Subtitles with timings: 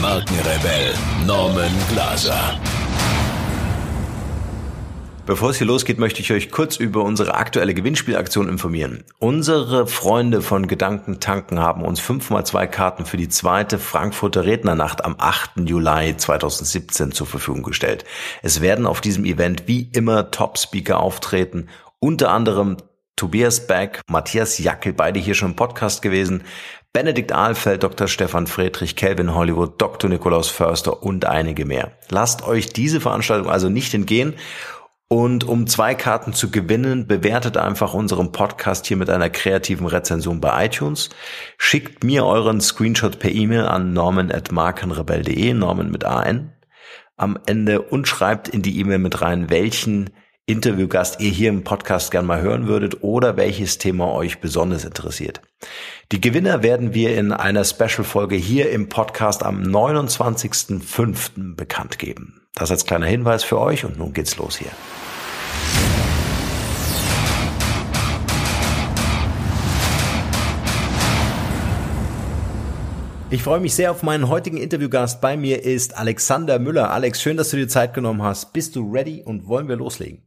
[0.00, 0.94] Markenrebell
[1.26, 2.58] Norman Glaser.
[5.26, 9.04] Bevor es hier losgeht, möchte ich euch kurz über unsere aktuelle Gewinnspielaktion informieren.
[9.18, 15.68] Unsere Freunde von Gedankentanken haben uns 5x2 Karten für die zweite Frankfurter Rednernacht am 8.
[15.68, 18.06] Juli 2017 zur Verfügung gestellt.
[18.42, 22.78] Es werden auf diesem Event wie immer Top-Speaker auftreten, unter anderem
[23.20, 26.42] Tobias Beck, Matthias Jackel, beide hier schon im Podcast gewesen,
[26.94, 28.08] Benedikt Ahlfeld, Dr.
[28.08, 30.08] Stefan Friedrich, Calvin Hollywood, Dr.
[30.08, 31.92] Nikolaus Förster und einige mehr.
[32.08, 34.36] Lasst euch diese Veranstaltung also nicht entgehen.
[35.06, 40.40] Und um zwei Karten zu gewinnen, bewertet einfach unseren Podcast hier mit einer kreativen Rezension
[40.40, 41.10] bei iTunes.
[41.58, 46.54] Schickt mir euren Screenshot per E-Mail an norman.markenrebell.de, Norman mit AN
[47.18, 50.08] am Ende und schreibt in die E-Mail mit rein, welchen
[50.50, 55.40] Interviewgast ihr hier im Podcast gern mal hören würdet oder welches Thema euch besonders interessiert.
[56.10, 61.54] Die Gewinner werden wir in einer Special-Folge hier im Podcast am 29.05.
[61.54, 62.40] bekannt geben.
[62.56, 64.72] Das als kleiner Hinweis für euch und nun geht's los hier.
[73.30, 75.20] Ich freue mich sehr auf meinen heutigen Interviewgast.
[75.20, 76.90] Bei mir ist Alexander Müller.
[76.90, 78.52] Alex, schön, dass du dir Zeit genommen hast.
[78.52, 80.24] Bist du ready und wollen wir loslegen?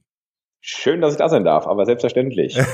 [0.66, 2.58] Schön, dass ich da sein darf, aber selbstverständlich.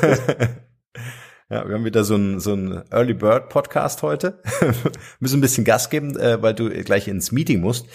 [1.52, 4.40] Ja, wir haben wieder so ein, so ein Early Bird Podcast heute.
[5.20, 7.88] Müssen ein bisschen Gas geben, äh, weil du gleich ins Meeting musst.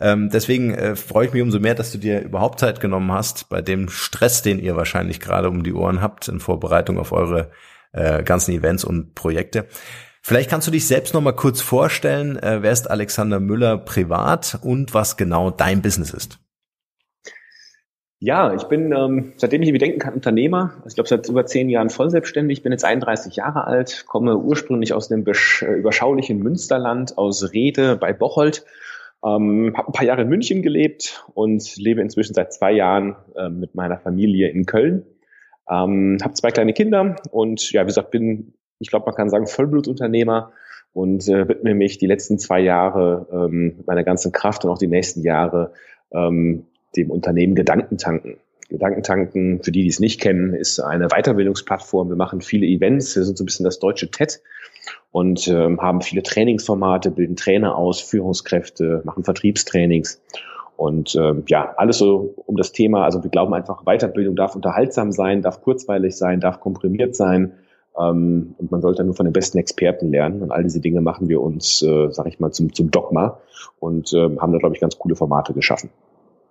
[0.00, 3.48] Ähm, deswegen äh, freue ich mich umso mehr, dass du dir überhaupt Zeit genommen hast
[3.48, 7.52] bei dem Stress, den ihr wahrscheinlich gerade um die Ohren habt in Vorbereitung auf eure
[7.92, 9.68] äh, ganzen Events und Projekte.
[10.20, 12.36] Vielleicht kannst du dich selbst noch mal kurz vorstellen.
[12.42, 16.40] Äh, wer ist Alexander Müller privat und was genau dein Business ist?
[18.18, 20.72] Ja, ich bin, ähm, seitdem ich mir denken kann, Unternehmer.
[20.76, 22.62] Also ich glaube, seit über zehn Jahren voll selbstständig.
[22.62, 28.14] bin jetzt 31 Jahre alt, komme ursprünglich aus dem äh, überschaulichen Münsterland, aus Rede bei
[28.14, 28.64] Bocholt.
[29.22, 33.50] Ähm, habe ein paar Jahre in München gelebt und lebe inzwischen seit zwei Jahren äh,
[33.50, 35.04] mit meiner Familie in Köln.
[35.68, 39.46] Ähm, habe zwei kleine Kinder und ja, wie gesagt, bin, ich glaube, man kann sagen,
[39.46, 40.52] Vollblutunternehmer
[40.94, 44.86] und äh, widme mich die letzten zwei Jahre ähm, meiner ganzen Kraft und auch die
[44.86, 45.72] nächsten Jahre
[46.12, 46.66] ähm,
[46.96, 48.36] dem Unternehmen Gedankentanken.
[48.68, 52.08] Gedankentanken, für die, die es nicht kennen, ist eine Weiterbildungsplattform.
[52.08, 54.40] Wir machen viele Events, wir sind so ein bisschen das deutsche TED
[55.12, 60.20] und ähm, haben viele Trainingsformate, bilden Trainer aus, Führungskräfte, machen Vertriebstrainings
[60.76, 63.04] und ähm, ja, alles so um das Thema.
[63.04, 67.52] Also wir glauben einfach, Weiterbildung darf unterhaltsam sein, darf kurzweilig sein, darf komprimiert sein
[67.98, 70.42] ähm, und man sollte nur von den besten Experten lernen.
[70.42, 73.38] Und all diese Dinge machen wir uns, äh, sag ich mal, zum, zum Dogma
[73.80, 75.90] und ähm, haben da, glaube ich, ganz coole Formate geschaffen.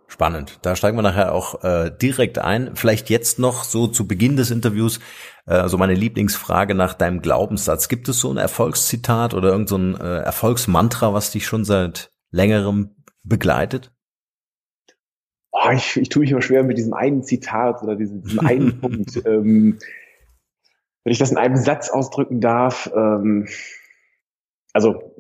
[0.07, 0.59] Spannend.
[0.61, 2.75] Da steigen wir nachher auch äh, direkt ein.
[2.75, 4.99] Vielleicht jetzt noch so zu Beginn des Interviews
[5.45, 7.87] äh, so meine Lieblingsfrage nach deinem Glaubenssatz.
[7.87, 12.95] Gibt es so ein Erfolgszitat oder irgendein so äh, Erfolgsmantra, was dich schon seit längerem
[13.23, 13.91] begleitet?
[15.51, 18.79] Oh, ich, ich tue mich immer schwer mit diesem einen Zitat oder diesem, diesem einen
[18.81, 19.25] Punkt.
[19.25, 19.79] Ähm,
[21.03, 23.47] wenn ich das in einem Satz ausdrücken darf, ähm,
[24.73, 25.15] also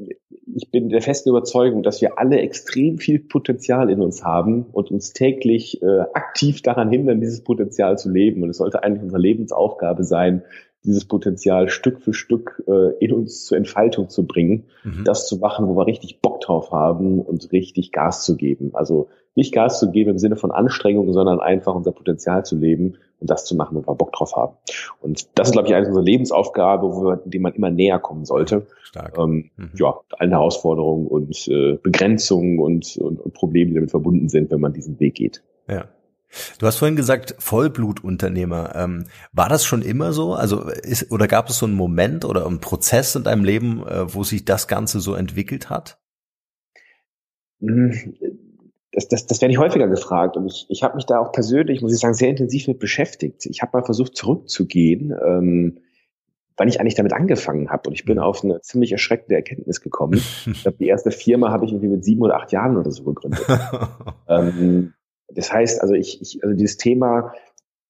[0.55, 4.89] ich bin der festen Überzeugung, dass wir alle extrem viel Potenzial in uns haben und
[4.89, 8.41] uns täglich äh, aktiv daran hindern, dieses Potenzial zu leben.
[8.41, 10.43] Und es sollte eigentlich unsere Lebensaufgabe sein,
[10.85, 15.03] dieses Potenzial Stück für Stück äh, in uns zur Entfaltung zu bringen, mhm.
[15.03, 18.71] das zu machen, wo wir richtig Bock drauf haben und richtig Gas zu geben.
[18.73, 22.95] Also nicht Gas zu geben im Sinne von Anstrengung, sondern einfach unser Potenzial zu leben
[23.19, 24.55] und das zu machen, wo wir Bock drauf haben.
[25.01, 28.25] Und das ist, glaube ich, eine unserer Lebensaufgabe, wo wir, die man immer näher kommen
[28.25, 28.67] sollte.
[28.83, 29.17] Stark.
[29.17, 29.71] Ähm, mhm.
[29.75, 34.59] Ja, allen Herausforderungen und äh, Begrenzungen und, und, und Problemen, die damit verbunden sind, wenn
[34.59, 35.43] man diesen Weg geht.
[35.67, 35.85] Ja.
[36.59, 38.75] Du hast vorhin gesagt, Vollblutunternehmer.
[38.75, 40.33] Ähm, war das schon immer so?
[40.33, 44.13] Also ist, oder gab es so einen Moment oder einen Prozess in deinem Leben, äh,
[44.13, 45.97] wo sich das Ganze so entwickelt hat?
[48.95, 51.81] Das, das, das werde ich häufiger gefragt und ich, ich habe mich da auch persönlich,
[51.81, 53.45] muss ich sagen, sehr intensiv mit beschäftigt.
[53.45, 55.79] Ich habe mal versucht zurückzugehen, ähm,
[56.55, 60.21] wann ich eigentlich damit angefangen habe und ich bin auf eine ziemlich erschreckende Erkenntnis gekommen.
[60.45, 63.03] Ich glaube, die erste Firma habe ich irgendwie mit sieben oder acht Jahren oder so
[63.03, 63.45] gegründet.
[64.29, 64.93] ähm,
[65.27, 67.33] das heißt, also ich, ich also dieses Thema,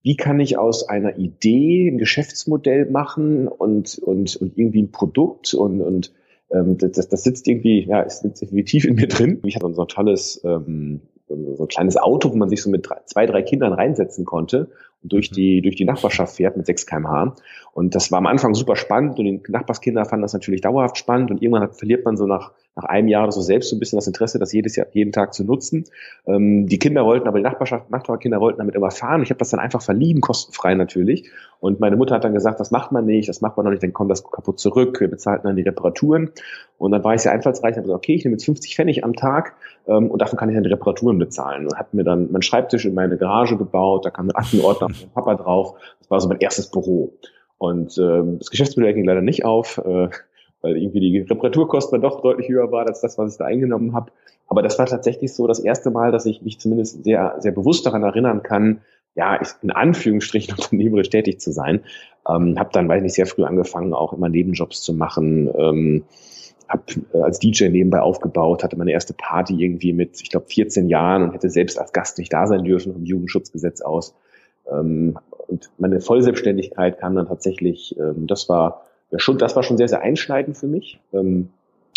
[0.02, 5.54] wie kann ich aus einer Idee ein Geschäftsmodell machen und, und, und irgendwie ein Produkt
[5.54, 6.14] und, und
[6.52, 9.40] ähm, das, das sitzt irgendwie, ja, es sitzt irgendwie tief in mir drin.
[9.44, 12.88] Ich hatte so ein tolles, ähm, so ein kleines Auto, wo man sich so mit
[12.88, 14.70] drei, zwei, drei Kindern reinsetzen konnte
[15.02, 15.36] und durch mhm.
[15.36, 17.36] die, durch die Nachbarschaft fährt mit 6 kmh.
[17.74, 21.32] Und das war am Anfang super spannend und die Nachbarskinder fanden das natürlich dauerhaft spannend
[21.32, 23.98] und irgendwann hat, verliert man so nach, nach einem Jahr so selbst so ein bisschen
[23.98, 25.86] das Interesse, das jedes Jahr, jeden Tag zu nutzen.
[26.28, 29.24] Ähm, die Kinder wollten, aber die Nachbarschaft, Nachbarkinder wollten damit immer fahren.
[29.24, 31.30] Ich habe das dann einfach verliehen, kostenfrei natürlich.
[31.62, 33.82] Und meine Mutter hat dann gesagt, das macht man nicht, das macht man noch nicht,
[33.82, 36.32] dann kommt das kaputt zurück, wir bezahlten dann die Reparaturen.
[36.78, 39.04] Und dann war ich sehr einfallsreich und habe gesagt, okay, ich nehme jetzt 50 Pfennig
[39.06, 39.56] am Tag
[39.88, 41.68] ähm, und davon kann ich dann die Reparaturen bezahlen.
[41.68, 45.10] Und hat mir dann meinen Schreibtisch in meine Garage gebaut, da kam ein Aktenordner von
[45.12, 45.76] Papa drauf.
[46.00, 47.14] Das war so mein erstes Büro.
[47.58, 50.10] Und ähm, das Geschäftsmodell ging leider nicht auf, äh,
[50.66, 54.12] weil irgendwie die Reparaturkosten doch deutlich höher war als das, was ich da eingenommen habe.
[54.48, 57.86] Aber das war tatsächlich so das erste Mal, dass ich mich zumindest sehr, sehr bewusst
[57.86, 58.82] daran erinnern kann,
[59.14, 61.82] ja, in Anführungsstrichen unternehmerisch tätig zu sein.
[62.28, 65.52] Ähm, habe dann, weiß nicht, sehr früh angefangen, auch immer Nebenjobs zu machen.
[65.56, 66.04] Ähm,
[66.68, 66.84] habe
[67.14, 71.22] äh, als DJ nebenbei aufgebaut, hatte meine erste Party irgendwie mit, ich glaube, 14 Jahren
[71.22, 74.16] und hätte selbst als Gast nicht da sein dürfen vom Jugendschutzgesetz aus.
[74.68, 78.82] Ähm, und meine Vollselbstständigkeit kam dann tatsächlich, ähm, das war
[79.16, 81.00] ja schon, das war schon sehr, sehr einschneidend für mich.
[81.14, 81.50] Ähm,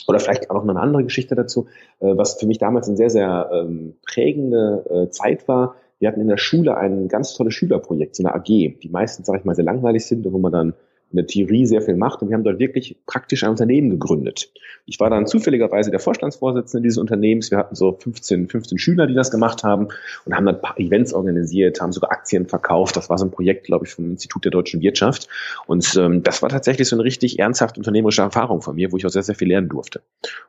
[0.06, 1.66] oder vielleicht auch noch eine andere Geschichte dazu,
[2.00, 5.74] äh, was für mich damals eine sehr, sehr ähm, prägende äh, Zeit war.
[5.98, 9.40] Wir hatten in der Schule ein ganz tolles Schülerprojekt, so eine AG, die meistens, sage
[9.40, 10.74] ich mal, sehr langweilig sind, wo man dann
[11.10, 14.50] in der Theorie sehr viel macht und wir haben dort wirklich praktisch ein Unternehmen gegründet.
[14.84, 17.50] Ich war dann zufälligerweise der Vorstandsvorsitzende dieses Unternehmens.
[17.50, 19.88] Wir hatten so 15, 15 Schüler, die das gemacht haben
[20.24, 22.96] und haben dann ein paar Events organisiert, haben sogar Aktien verkauft.
[22.96, 25.28] Das war so ein Projekt, glaube ich, vom Institut der deutschen Wirtschaft.
[25.66, 29.06] Und ähm, das war tatsächlich so eine richtig ernsthaft unternehmerische Erfahrung von mir, wo ich
[29.06, 30.00] auch sehr, sehr viel lernen durfte.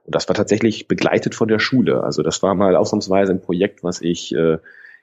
[0.05, 2.03] Und das war tatsächlich begleitet von der Schule.
[2.03, 4.57] Also das war mal ausnahmsweise ein Projekt, was ich äh,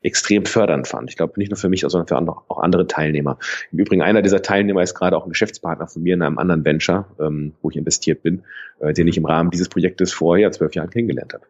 [0.07, 1.11] extrem fördernd fand.
[1.11, 3.39] Ich glaube, nicht nur für mich, sondern für auch andere Teilnehmer.
[3.73, 6.65] Im Übrigen, einer dieser Teilnehmer ist gerade auch ein Geschäftspartner von mir in einem anderen
[6.65, 8.45] Venture, ähm, wo ich investiert bin,
[8.79, 11.45] äh, den ich im Rahmen dieses Projektes vorher zwölf Jahren kennengelernt habe.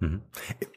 [0.00, 0.20] Mhm.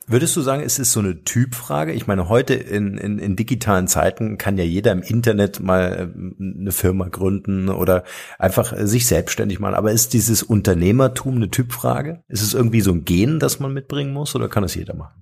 [0.08, 1.92] Würdest du sagen, es ist so eine Typfrage?
[1.92, 6.44] Ich meine, heute in, in, in digitalen Zeiten kann ja jeder im Internet mal äh,
[6.60, 8.04] eine Firma gründen oder
[8.40, 9.76] einfach sich selbstständig machen.
[9.76, 12.24] Aber ist dieses Unternehmertum eine Typfrage?
[12.30, 15.22] Ist es irgendwie so ein Gen, das man mitbringen muss oder kann es jeder machen?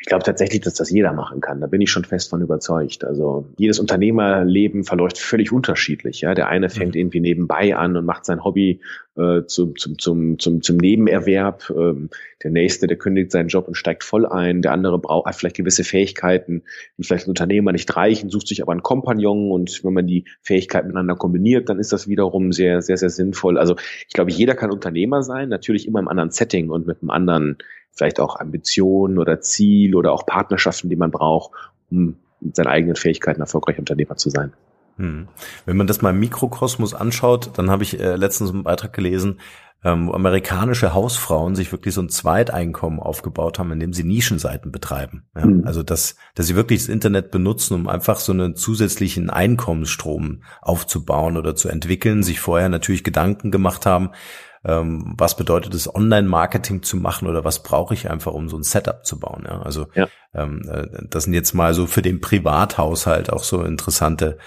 [0.00, 1.60] Ich glaube tatsächlich, dass das jeder machen kann.
[1.60, 3.04] Da bin ich schon fest von überzeugt.
[3.04, 6.22] Also jedes Unternehmerleben verläuft völlig unterschiedlich.
[6.22, 7.00] Ja, der eine fängt mhm.
[7.00, 8.80] irgendwie nebenbei an und macht sein Hobby
[9.16, 11.70] äh, zum, zum, zum, zum, zum Nebenerwerb.
[11.76, 12.08] Ähm,
[12.42, 14.62] der nächste, der kündigt seinen Job und steigt voll ein.
[14.62, 16.62] Der andere braucht hat vielleicht gewisse Fähigkeiten,
[16.96, 20.24] die vielleicht ein Unternehmer nicht reichen, sucht sich aber einen Kompagnon und wenn man die
[20.40, 23.58] Fähigkeiten miteinander kombiniert, dann ist das wiederum sehr, sehr, sehr sinnvoll.
[23.58, 23.76] Also
[24.08, 27.58] ich glaube, jeder kann Unternehmer sein, natürlich immer im anderen Setting und mit einem anderen
[27.92, 31.52] vielleicht auch Ambitionen oder Ziel oder auch Partnerschaften, die man braucht,
[31.90, 34.52] um mit seinen eigenen Fähigkeiten erfolgreich Unternehmer zu sein.
[34.96, 35.28] Hm.
[35.66, 39.38] Wenn man das mal im Mikrokosmos anschaut, dann habe ich äh, letztens einen Beitrag gelesen,
[39.82, 45.24] ähm, wo amerikanische Hausfrauen sich wirklich so ein Zweiteinkommen aufgebaut haben, indem sie Nischenseiten betreiben.
[45.34, 45.46] Ja?
[45.46, 45.64] Mhm.
[45.64, 51.36] Also dass, dass sie wirklich das Internet benutzen, um einfach so einen zusätzlichen Einkommensstrom aufzubauen
[51.36, 54.10] oder zu entwickeln, sich vorher natürlich Gedanken gemacht haben,
[54.64, 58.62] ähm, was bedeutet es, Online-Marketing zu machen oder was brauche ich einfach, um so ein
[58.62, 59.44] Setup zu bauen.
[59.48, 59.62] Ja?
[59.62, 60.08] Also ja.
[60.34, 64.38] Ähm, äh, das sind jetzt mal so für den Privathaushalt auch so interessante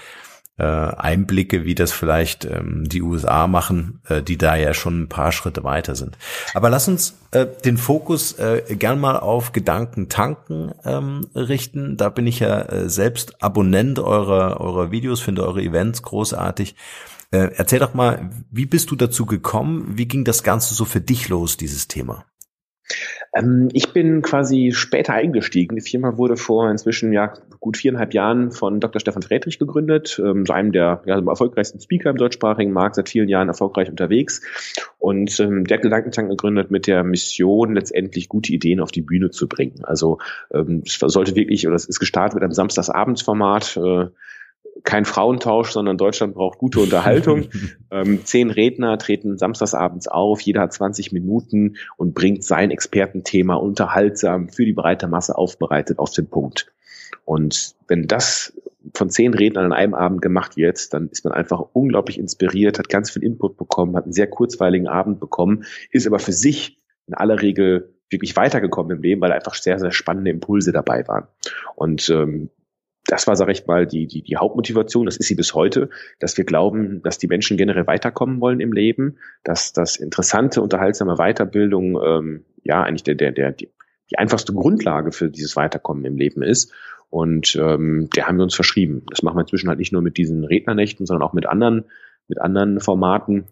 [0.56, 5.08] äh, Einblicke, wie das vielleicht ähm, die USA machen, äh, die da ja schon ein
[5.08, 6.16] paar Schritte weiter sind.
[6.54, 11.96] Aber lass uns äh, den Fokus äh, gern mal auf Gedanken tanken ähm, richten.
[11.96, 16.76] Da bin ich ja äh, selbst Abonnent eurer, eurer Videos, finde eure Events großartig.
[17.34, 19.94] Äh, erzähl doch mal, wie bist du dazu gekommen?
[19.96, 22.24] Wie ging das Ganze so für dich los, dieses Thema?
[23.34, 25.74] Ähm, ich bin quasi später eingestiegen.
[25.74, 29.00] Die Firma wurde vor inzwischen ja gut viereinhalb Jahren von Dr.
[29.00, 33.48] Stefan Friedrich gegründet, ähm, einem der ja, erfolgreichsten Speaker im deutschsprachigen Markt, seit vielen Jahren
[33.48, 34.40] erfolgreich unterwegs.
[34.98, 39.48] Und ähm, der Gedankentank gegründet mit der Mission, letztendlich gute Ideen auf die Bühne zu
[39.48, 39.80] bringen.
[39.82, 40.18] Also
[40.52, 44.06] ähm, es sollte wirklich, oder es ist gestartet mit einem Samstagsabendsformat, äh,
[44.84, 47.48] kein Frauentausch, sondern Deutschland braucht gute Unterhaltung.
[47.90, 54.50] ähm, zehn Redner treten samstagsabends auf, jeder hat 20 Minuten und bringt sein Expertenthema unterhaltsam
[54.50, 56.72] für die breite Masse aufbereitet auf den Punkt.
[57.24, 58.52] Und wenn das
[58.94, 62.90] von zehn Rednern an einem Abend gemacht wird, dann ist man einfach unglaublich inspiriert, hat
[62.90, 67.14] ganz viel Input bekommen, hat einen sehr kurzweiligen Abend bekommen, ist aber für sich in
[67.14, 71.26] aller Regel wirklich weitergekommen im Leben, weil einfach sehr, sehr spannende Impulse dabei waren.
[71.74, 72.50] Und ähm,
[73.06, 76.36] das war, sag ich mal, die, die, die Hauptmotivation, das ist sie bis heute, dass
[76.38, 82.00] wir glauben, dass die Menschen generell weiterkommen wollen im Leben, dass das interessante, unterhaltsame Weiterbildung
[82.02, 83.70] ähm, ja eigentlich der, der, der, die,
[84.10, 86.72] die einfachste Grundlage für dieses Weiterkommen im Leben ist.
[87.10, 89.02] Und ähm, der haben wir uns verschrieben.
[89.10, 91.84] Das machen wir inzwischen halt nicht nur mit diesen Rednernächten, sondern auch mit anderen,
[92.26, 93.44] mit anderen Formaten.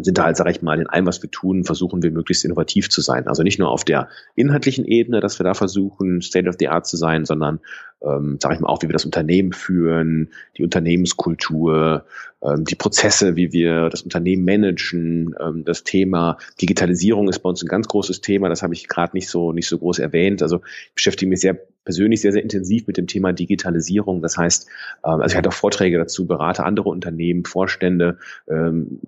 [0.00, 2.88] Sind da halt, sage ich mal, in allem, was wir tun, versuchen wir möglichst innovativ
[2.88, 3.28] zu sein.
[3.28, 6.86] Also nicht nur auf der inhaltlichen Ebene, dass wir da versuchen, State of the Art
[6.86, 7.60] zu sein, sondern,
[8.02, 12.06] ähm, sage ich mal, auch, wie wir das Unternehmen führen, die Unternehmenskultur,
[12.42, 15.34] ähm, die Prozesse, wie wir das Unternehmen managen.
[15.40, 18.48] Ähm, das Thema Digitalisierung ist bei uns ein ganz großes Thema.
[18.48, 20.42] Das habe ich gerade nicht so nicht so groß erwähnt.
[20.42, 24.22] Also ich beschäftige mich sehr persönlich sehr sehr intensiv mit dem Thema Digitalisierung.
[24.22, 24.68] Das heißt,
[25.04, 28.18] ähm, also ich hatte auch Vorträge dazu, berate andere Unternehmen, Vorstände,
[28.48, 29.00] ähm,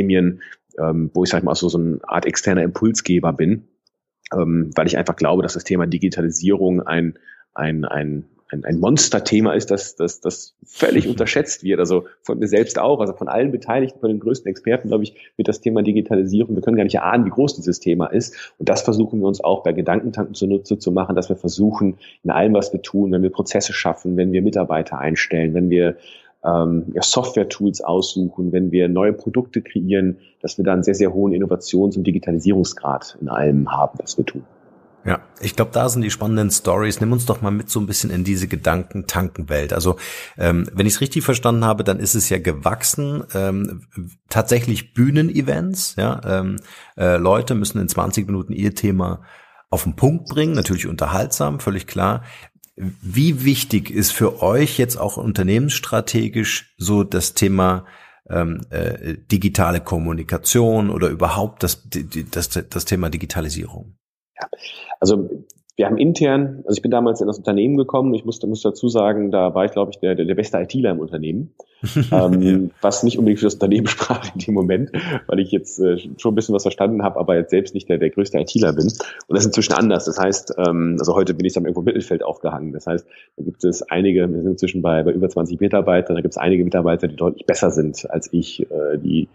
[0.00, 0.42] Wirtschaftsgremien,
[0.78, 3.68] ähm, wo ich sage mal so so eine Art externer Impulsgeber bin,
[4.32, 7.18] ähm, weil ich einfach glaube, dass das Thema Digitalisierung ein
[7.52, 11.80] ein, ein, ein, ein Monsterthema ist, das, das, das völlig unterschätzt wird.
[11.80, 15.16] Also von mir selbst auch, also von allen Beteiligten, von den größten Experten, glaube ich,
[15.36, 16.54] wird das Thema Digitalisierung.
[16.54, 18.54] Wir können gar nicht ahnen, wie groß dieses Thema ist.
[18.58, 22.30] Und das versuchen wir uns auch bei Gedankentanken zunutze zu machen, dass wir versuchen, in
[22.30, 25.96] allem, was wir tun, wenn wir Prozesse schaffen, wenn wir Mitarbeiter einstellen, wenn wir
[26.44, 31.32] ähm, Software-Tools aussuchen, wenn wir neue Produkte kreieren, dass wir da einen sehr, sehr hohen
[31.32, 34.44] Innovations- und Digitalisierungsgrad in allem haben, was wir tun.
[35.04, 37.00] Ja, ich glaube, da sind die spannenden Stories.
[37.00, 39.72] Nimm uns doch mal mit so ein bisschen in diese Gedankentankenwelt.
[39.72, 39.96] Also,
[40.36, 43.24] ähm, wenn ich es richtig verstanden habe, dann ist es ja gewachsen.
[43.34, 43.86] Ähm,
[44.28, 45.96] tatsächlich Bühnenevents.
[45.96, 46.56] Ja, ähm,
[46.98, 49.22] äh, Leute müssen in 20 Minuten ihr Thema
[49.70, 50.52] auf den Punkt bringen.
[50.52, 52.22] Natürlich unterhaltsam, völlig klar.
[52.76, 57.86] Wie wichtig ist für euch jetzt auch unternehmensstrategisch so das Thema
[58.28, 61.88] ähm, äh, digitale Kommunikation oder überhaupt das,
[62.30, 63.96] das, das Thema Digitalisierung?
[64.40, 64.48] Ja.
[65.00, 65.44] Also
[65.80, 68.90] wir haben intern, also ich bin damals in das Unternehmen gekommen, ich musste muss dazu
[68.90, 71.54] sagen, da war ich, glaube ich, der, der, der beste ITler im Unternehmen.
[72.12, 72.70] ähm.
[72.82, 74.90] Was nicht unbedingt für das Unternehmen sprach in dem Moment,
[75.26, 77.96] weil ich jetzt äh, schon ein bisschen was verstanden habe, aber jetzt selbst nicht der,
[77.96, 78.88] der größte ITler bin.
[78.88, 78.94] Und
[79.30, 80.04] das ist inzwischen anders.
[80.04, 82.74] Das heißt, ähm, also heute bin ich dann irgendwo im Mittelfeld aufgehangen.
[82.74, 83.06] Das heißt,
[83.38, 86.38] da gibt es einige, wir sind inzwischen bei, bei über 20 Mitarbeitern, da gibt es
[86.38, 89.28] einige Mitarbeiter, die deutlich besser sind als ich, äh, die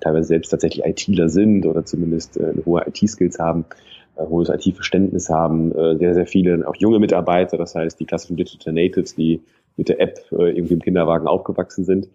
[0.00, 3.66] teilweise selbst tatsächlich ITler sind oder zumindest äh, hohe IT-Skills haben
[4.16, 8.72] hohes IT-Verständnis haben, äh, sehr, sehr viele, auch junge Mitarbeiter, das heißt die klassischen Digital
[8.72, 9.42] Natives, die
[9.76, 12.08] mit der App äh, irgendwie im Kinderwagen aufgewachsen sind.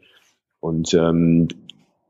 [0.59, 1.47] Und ähm,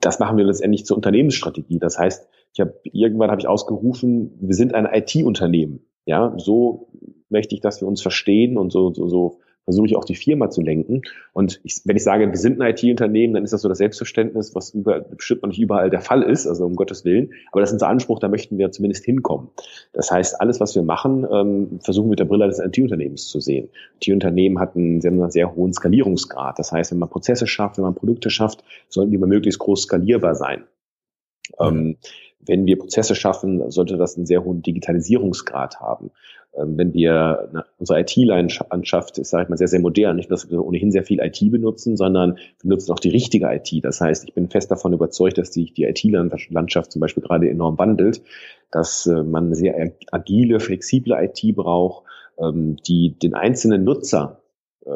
[0.01, 1.79] das machen wir letztendlich zur Unternehmensstrategie.
[1.79, 5.85] Das heißt, ich habe irgendwann habe ich ausgerufen, wir sind ein IT-Unternehmen.
[6.05, 6.89] Ja, so
[7.29, 10.49] möchte ich, dass wir uns verstehen und so, so, so versuche ich auch die Firma
[10.49, 11.01] zu lenken.
[11.33, 14.55] Und ich, wenn ich sage, wir sind ein IT-Unternehmen, dann ist das so das Selbstverständnis,
[14.55, 17.33] was über, bestimmt noch nicht überall der Fall ist, also um Gottes Willen.
[17.51, 19.49] Aber das ist unser Anspruch, da möchten wir zumindest hinkommen.
[19.91, 23.67] Das heißt, alles, was wir machen, ähm, versuchen mit der Brille des IT-Unternehmens zu sehen.
[24.01, 26.57] IT-Unternehmen hat einen sehr, sehr hohen Skalierungsgrad.
[26.59, 29.81] Das heißt, wenn man Prozesse schafft, wenn man Produkte schafft, sollten die immer möglichst groß
[29.81, 30.63] skalierbar sein.
[31.59, 31.67] Mhm.
[31.67, 31.97] Ähm,
[32.39, 36.11] wenn wir Prozesse schaffen, sollte das einen sehr hohen Digitalisierungsgrad haben.
[36.57, 40.15] Ähm, wenn wir unsere IT-Landschaft ist, sage ich mal, sehr, sehr modern.
[40.15, 43.83] Nicht, dass wir ohnehin sehr viel IT benutzen, sondern wir nutzen auch die richtige IT.
[43.83, 47.77] Das heißt, ich bin fest davon überzeugt, dass sich die IT-Landschaft zum Beispiel gerade enorm
[47.77, 48.21] wandelt,
[48.71, 52.05] dass äh, man sehr agile, flexible IT braucht,
[52.39, 54.41] ähm, die den einzelnen Nutzer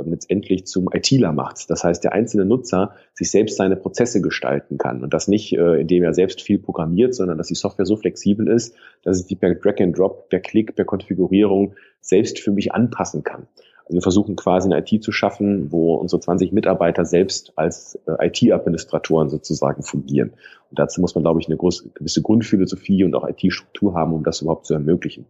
[0.05, 1.69] letztendlich zum ITler macht.
[1.69, 5.81] Das heißt, der einzelne Nutzer sich selbst seine Prozesse gestalten kann und das nicht, äh,
[5.81, 9.35] indem er selbst viel programmiert, sondern dass die Software so flexibel ist, dass ich die
[9.35, 13.47] per Drag and Drop, per Klick, per Konfigurierung selbst für mich anpassen kann.
[13.85, 18.27] Also wir versuchen quasi eine IT zu schaffen, wo unsere 20 Mitarbeiter selbst als äh,
[18.27, 20.29] IT-Administratoren sozusagen fungieren.
[20.69, 24.41] Und dazu muss man, glaube ich, eine gewisse Grundphilosophie und auch IT-Struktur haben, um das
[24.41, 25.25] überhaupt zu ermöglichen.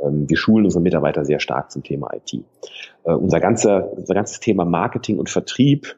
[0.00, 2.44] Ähm, wir schulen unsere Mitarbeiter sehr stark zum Thema IT.
[3.04, 5.96] Äh, unser, ganzer, unser ganzes Thema Marketing und Vertrieb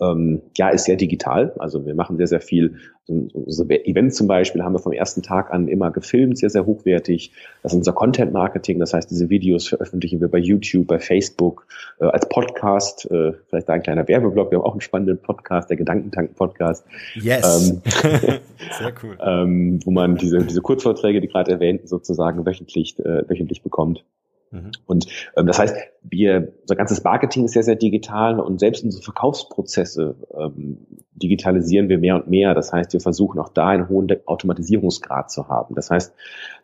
[0.00, 1.54] ähm, ja, ist sehr digital.
[1.58, 2.76] Also wir machen sehr, sehr viel.
[3.06, 7.32] Unsere Events zum Beispiel haben wir vom ersten Tag an immer gefilmt, sehr, sehr hochwertig.
[7.62, 8.78] Das ist unser Content Marketing.
[8.78, 11.66] Das heißt, diese Videos veröffentlichen wir bei YouTube, bei Facebook,
[12.00, 13.10] äh, als Podcast.
[13.10, 14.50] Äh, vielleicht da ein kleiner Werbeblock.
[14.50, 16.84] Wir haben auch einen spannenden Podcast, der Gedankentanken-Podcast.
[17.14, 17.70] Yes.
[17.70, 17.82] Ähm,
[18.78, 19.18] sehr cool.
[19.24, 24.04] ähm, wo man diese, diese Kurzvorträge, die gerade erwähnten, sozusagen wöchentlich, äh, wöchentlich bekommt.
[24.50, 24.70] Mhm.
[24.86, 29.02] Und ähm, das heißt, wir, unser ganzes Marketing ist sehr, sehr digital und selbst unsere
[29.02, 32.54] Verkaufsprozesse ähm, digitalisieren wir mehr und mehr.
[32.54, 35.74] Das heißt, wir versuchen auch da einen hohen Automatisierungsgrad zu haben.
[35.74, 36.14] Das heißt,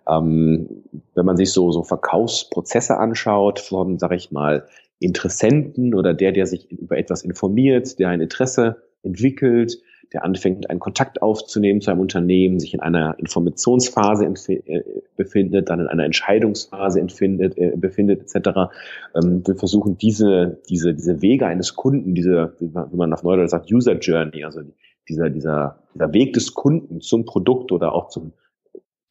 [0.09, 4.67] ähm, wenn man sich so, so Verkaufsprozesse anschaut von, sage ich mal,
[5.01, 9.79] Interessenten oder der, der sich über etwas informiert, der ein Interesse entwickelt,
[10.13, 14.83] der anfängt, einen Kontakt aufzunehmen zu einem Unternehmen, sich in einer Informationsphase äh,
[15.17, 18.71] befindet, dann in einer Entscheidungsphase empfindet, äh, befindet etc.
[19.15, 23.73] Ähm, wir versuchen diese, diese, diese Wege eines Kunden, diese, wie man auf Neudeutsch sagt,
[23.73, 24.61] User Journey, also
[25.09, 28.33] dieser, dieser, dieser Weg des Kunden zum Produkt oder auch zum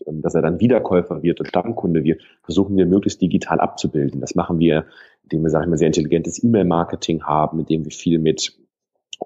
[0.07, 4.21] ähm, dass er dann Wiederkäufer wird und Stammkunde wird, versuchen wir möglichst digital abzubilden.
[4.21, 4.85] Das machen wir,
[5.23, 8.57] indem wir, sage ich mal, sehr intelligentes E-Mail-Marketing haben, indem wir viel mit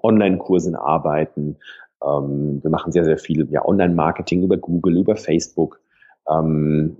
[0.02, 1.56] Online-Kursen arbeiten,
[2.02, 5.80] Ähm, wir machen sehr, sehr viel ja, Online-Marketing über Google, über Facebook.
[6.28, 6.96] Ähm,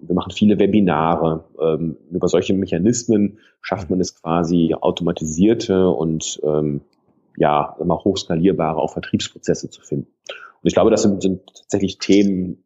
[0.00, 1.44] wir machen viele Webinare.
[1.60, 6.80] Ähm, über solche Mechanismen schafft man es quasi automatisierte und ähm,
[7.36, 10.08] ja, immer hochskalierbare auch Vertriebsprozesse zu finden.
[10.28, 12.64] Und ich glaube, das sind, sind tatsächlich Themen,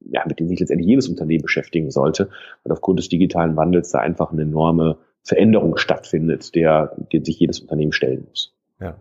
[0.00, 2.30] ja, mit denen sich letztendlich jedes Unternehmen beschäftigen sollte,
[2.62, 7.60] weil aufgrund des digitalen Wandels da einfach eine enorme Veränderung stattfindet, der, der sich jedes
[7.60, 8.54] Unternehmen stellen muss.
[8.80, 8.96] Ja.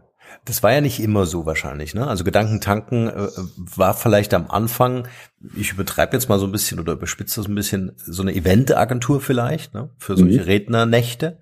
[0.45, 2.07] Das war ja nicht immer so wahrscheinlich, ne?
[2.07, 5.07] Also Gedankentanken äh, war vielleicht am Anfang,
[5.55, 9.21] ich übertreibe jetzt mal so ein bisschen oder überspitze das ein bisschen, so eine Eventagentur
[9.21, 9.89] vielleicht, ne?
[9.97, 10.45] Für solche mhm.
[10.45, 11.39] Rednernächte.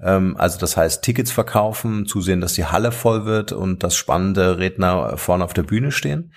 [0.00, 4.58] Ähm, also das heißt Tickets verkaufen, zusehen, dass die Halle voll wird und dass spannende
[4.58, 6.32] Redner vorne auf der Bühne stehen.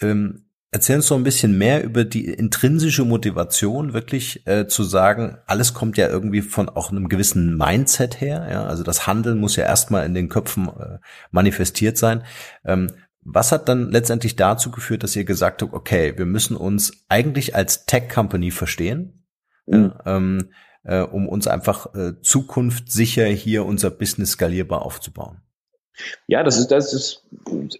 [0.00, 5.38] Ähm, Erzähl uns doch ein bisschen mehr über die intrinsische Motivation, wirklich äh, zu sagen,
[5.46, 8.46] alles kommt ja irgendwie von auch einem gewissen Mindset her.
[8.50, 8.66] Ja?
[8.66, 10.98] Also das Handeln muss ja erstmal in den Köpfen äh,
[11.30, 12.22] manifestiert sein.
[12.66, 12.88] Ähm,
[13.22, 17.54] was hat dann letztendlich dazu geführt, dass ihr gesagt habt, okay, wir müssen uns eigentlich
[17.54, 19.24] als Tech-Company verstehen,
[19.66, 19.94] mhm.
[20.04, 20.50] ähm,
[20.84, 25.40] äh, um uns einfach äh, zukunftssicher hier unser Business skalierbar aufzubauen?
[26.26, 27.26] Ja, das ist, das ist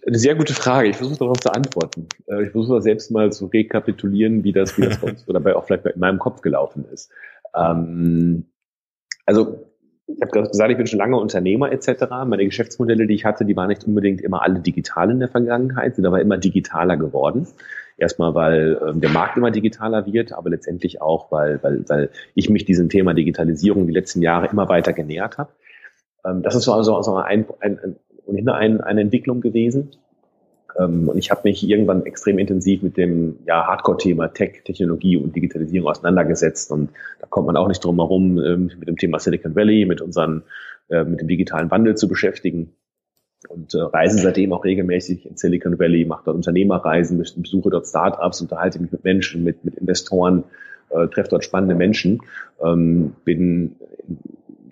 [0.05, 0.89] eine sehr gute Frage.
[0.89, 2.07] Ich versuche darauf zu antworten.
[2.27, 5.55] Äh, ich versuche selbst mal zu rekapitulieren, wie das, wie das bei uns oder bei,
[5.55, 7.11] auch vielleicht in meinem Kopf gelaufen ist.
[7.55, 8.45] Ähm,
[9.25, 9.65] also,
[10.07, 12.05] ich habe gesagt, ich bin schon lange Unternehmer etc.
[12.25, 15.95] Meine Geschäftsmodelle, die ich hatte, die waren nicht unbedingt immer alle digital in der Vergangenheit,
[15.95, 17.47] sind aber immer digitaler geworden.
[17.97, 22.49] Erstmal, weil ähm, der Markt immer digitaler wird, aber letztendlich auch, weil, weil, weil ich
[22.49, 25.51] mich diesem Thema Digitalisierung die letzten Jahre immer weiter genähert habe.
[26.25, 27.95] Ähm, das ist so also, also ein, ein, ein
[28.29, 29.91] ohnehin ein, eine Entwicklung gewesen.
[30.77, 35.35] Ähm, und ich habe mich irgendwann extrem intensiv mit dem ja, Hardcore-Thema Tech, Technologie und
[35.35, 36.71] Digitalisierung auseinandergesetzt.
[36.71, 40.01] Und da kommt man auch nicht drum herum, ähm, mit dem Thema Silicon Valley, mit
[40.01, 40.43] unseren,
[40.89, 42.73] äh, mit dem digitalen Wandel zu beschäftigen.
[43.47, 48.41] Und äh, reise seitdem auch regelmäßig in Silicon Valley, mache dort Unternehmerreisen, besuche dort Startups,
[48.41, 50.43] unterhalte mich mit Menschen, mit, mit Investoren,
[50.89, 52.21] äh, treffe dort spannende Menschen,
[52.61, 53.75] ähm, bin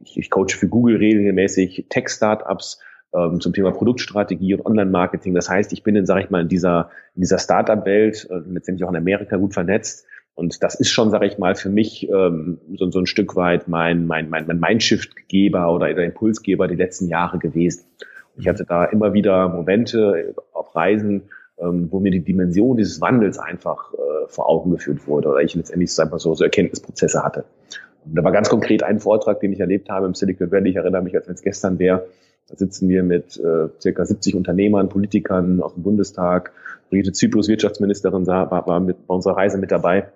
[0.03, 2.79] ich, ich coache für Google regelmäßig Tech-Startups,
[3.13, 5.33] ähm, zum Thema Produktstrategie und Online-Marketing.
[5.33, 8.85] Das heißt, ich bin in, sage ich mal, in dieser, in dieser Startup-Welt, äh, letztendlich
[8.85, 10.05] auch in Amerika gut vernetzt.
[10.35, 13.67] Und das ist schon, sage ich mal, für mich ähm, so, so ein Stück weit
[13.67, 17.85] mein, mein, mein, mein Mindshift-Geber oder der Impulsgeber die letzten Jahre gewesen.
[18.35, 21.23] Und ich hatte da immer wieder Momente auf Reisen,
[21.59, 25.55] ähm, wo mir die Dimension dieses Wandels einfach äh, vor Augen geführt wurde oder ich
[25.55, 27.45] letztendlich einfach so, so Erkenntnisprozesse hatte.
[28.05, 30.69] Und da war ganz konkret ein Vortrag, den ich erlebt habe im Silicon Valley.
[30.69, 32.05] Ich erinnere mich, als wenn es gestern wäre,
[32.49, 36.53] da sitzen wir mit äh, circa 70 Unternehmern, Politikern aus dem Bundestag.
[36.89, 40.11] Brigitte Zyprus, Wirtschaftsministerin, war, war mit, bei unserer Reise mit dabei.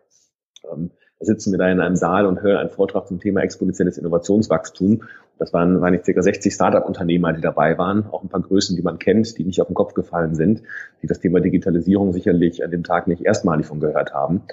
[0.72, 3.98] Ähm, da sitzen wir da in einem Saal und hören einen Vortrag zum Thema exponentielles
[3.98, 5.04] Innovationswachstum.
[5.38, 8.98] Das waren, waren circa 60 Startup-Unternehmer, die dabei waren, auch ein paar Größen, die man
[8.98, 10.64] kennt, die nicht auf den Kopf gefallen sind,
[11.04, 14.44] die das Thema Digitalisierung sicherlich an dem Tag nicht erstmalig von gehört haben.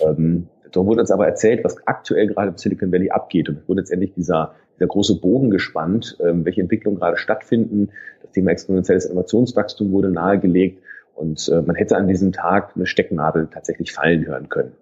[0.00, 3.48] Ähm, da wurde uns aber erzählt, was aktuell gerade im Silicon Valley abgeht.
[3.48, 7.90] Und es wurde letztendlich dieser der große Bogen gespannt, ähm, welche Entwicklungen gerade stattfinden.
[8.22, 10.82] Das Thema exponentielles Innovationswachstum wurde nahegelegt
[11.14, 14.72] und äh, man hätte an diesem Tag eine Stecknadel tatsächlich fallen hören können.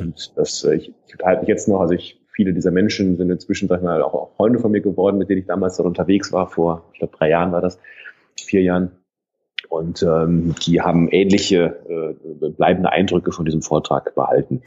[0.00, 3.30] Und das, äh, ich, ich unterhalte mich jetzt noch, also ich, viele dieser Menschen sind
[3.30, 5.86] inzwischen, sag ich mal, auch, auch Freunde von mir geworden, mit denen ich damals dort
[5.86, 7.78] unterwegs war, vor, ich glaube, drei Jahren war das,
[8.38, 8.92] vier Jahren.
[9.68, 14.62] Und ähm, die haben ähnliche äh, bleibende Eindrücke von diesem Vortrag behalten.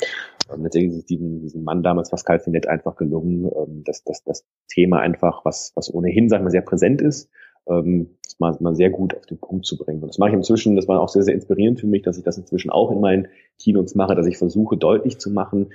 [0.54, 4.46] Und letztendlich ist diesem, diesem Mann damals Pascal Finet einfach gelungen, ähm, dass, dass das
[4.68, 7.30] Thema einfach, was, was ohnehin, sagen wir, sehr präsent ist,
[7.68, 10.02] ähm, mal, mal sehr gut auf den Punkt zu bringen.
[10.02, 12.24] Und das mache ich inzwischen, das war auch sehr, sehr inspirierend für mich, dass ich
[12.24, 13.28] das inzwischen auch in meinen
[13.60, 15.74] Keynotes mache, dass ich versuche deutlich zu machen,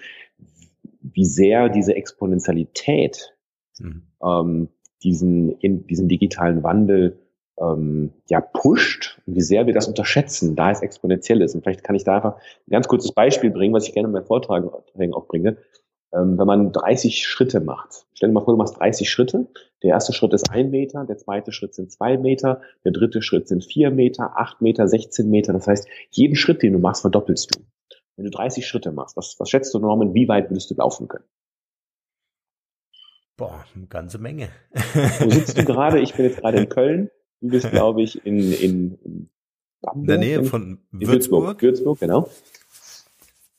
[1.00, 3.34] wie sehr diese Exponentialität
[3.78, 4.02] mhm.
[4.22, 4.68] ähm,
[5.02, 7.18] diesen, in, diesen digitalen Wandel
[7.60, 11.54] ähm, ja, pusht und wie sehr wir das unterschätzen, da es exponentiell ist.
[11.54, 14.12] Und vielleicht kann ich da einfach ein ganz kurzes Beispiel bringen, was ich gerne in
[14.12, 15.56] meinen Vorträgen auch bringe.
[16.12, 19.46] Ähm, wenn man 30 Schritte macht, stell dir mal vor, du machst 30 Schritte.
[19.82, 23.46] Der erste Schritt ist ein Meter, der zweite Schritt sind zwei Meter, der dritte Schritt
[23.46, 25.52] sind vier Meter, acht Meter, 16 Meter.
[25.52, 27.60] Das heißt, jeden Schritt, den du machst, verdoppelst du.
[28.16, 31.08] Wenn du 30 Schritte machst, was, was schätzt du, Norman, wie weit würdest du laufen
[31.08, 31.24] können?
[33.36, 34.48] Boah, eine ganze Menge.
[35.20, 36.00] Wo sitzt du gerade?
[36.00, 37.10] Ich bin jetzt gerade in Köln.
[37.40, 39.30] Du bist, glaube ich, in, in, in,
[39.80, 41.62] Bamberg, in der Nähe von Würzburg.
[41.62, 42.28] Würzburg, genau.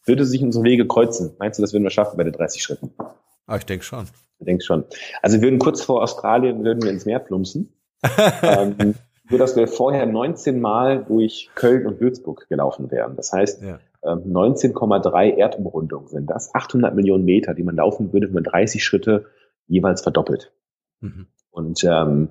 [0.06, 1.36] Würde sich unsere Wege kreuzen.
[1.39, 2.92] Meinst du, das würden wir schaffen bei den 30 Schritten?
[3.46, 4.06] Ah, ich denke schon.
[4.39, 4.86] Ich denke schon.
[5.22, 7.74] Also wir würden kurz vor Australien würden wir ins Meer plumpsen.
[8.42, 8.96] ähm,
[9.30, 13.15] so dass wir vorher 19 Mal durch Köln und Würzburg gelaufen wären.
[13.15, 13.80] Das heißt, ja.
[14.04, 16.54] 19,3 ähm, Erdumrundungen sind das.
[16.56, 19.26] 800 Millionen Meter, die man laufen würde, wenn man 30 Schritte
[19.68, 20.52] jeweils verdoppelt.
[21.02, 21.28] Mhm.
[21.52, 22.30] Und ähm,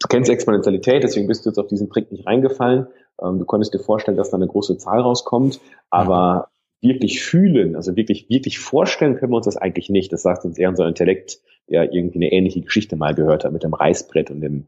[0.00, 2.86] Du kennst Exponentialität, deswegen bist du jetzt auf diesen Trick nicht reingefallen.
[3.22, 5.60] Ähm, du konntest dir vorstellen, dass da eine große Zahl rauskommt,
[5.90, 6.48] aber
[6.80, 6.88] mhm.
[6.88, 10.12] wirklich fühlen, also wirklich, wirklich vorstellen können wir uns das eigentlich nicht.
[10.12, 13.62] Das sagt uns eher unser Intellekt, der irgendwie eine ähnliche Geschichte mal gehört hat mit
[13.62, 14.66] dem Reißbrett und dem,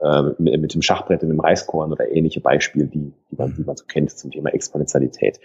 [0.00, 3.62] äh, mit, mit, dem Schachbrett und dem Reiskorn oder ähnliche Beispiele, die, die, man, die
[3.62, 5.38] man so kennt zum Thema Exponentialität.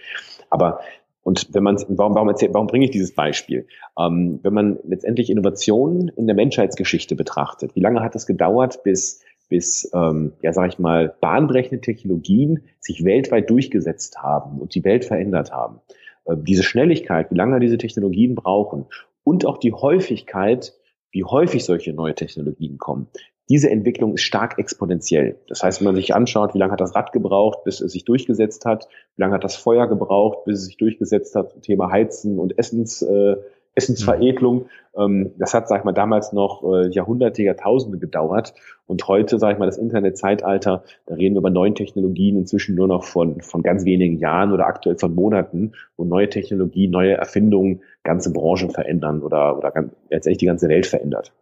[0.50, 0.80] Aber
[1.22, 3.66] und wenn man, warum, warum, erzählt, warum bringe ich dieses Beispiel?
[3.98, 9.20] Ähm, wenn man letztendlich Innovationen in der Menschheitsgeschichte betrachtet, wie lange hat es gedauert, bis
[9.48, 15.04] bis, ähm, ja, sag ich mal, bahnbrechende Technologien sich weltweit durchgesetzt haben und die Welt
[15.04, 15.80] verändert haben.
[16.24, 18.86] Äh, diese Schnelligkeit, wie lange diese Technologien brauchen
[19.24, 20.74] und auch die Häufigkeit,
[21.10, 23.08] wie häufig solche neue Technologien kommen.
[23.50, 25.38] Diese Entwicklung ist stark exponentiell.
[25.48, 28.04] Das heißt, wenn man sich anschaut, wie lange hat das Rad gebraucht, bis es sich
[28.04, 32.38] durchgesetzt hat, wie lange hat das Feuer gebraucht, bis es sich durchgesetzt hat, Thema Heizen
[32.38, 33.36] und Essens, äh,
[33.78, 34.66] Essensveredelung.
[34.96, 35.32] Mhm.
[35.38, 38.52] das hat, sag ich mal, damals noch äh, Jahrhunderte, Jahrtausende gedauert.
[38.86, 42.88] Und heute, sag ich mal, das Internetzeitalter, da reden wir über neuen Technologien inzwischen nur
[42.88, 47.82] noch von, von ganz wenigen Jahren oder aktuell von Monaten, wo neue Technologien, neue Erfindungen
[48.02, 51.32] ganze Branchen verändern oder, oder ganz, letztendlich die ganze Welt verändert.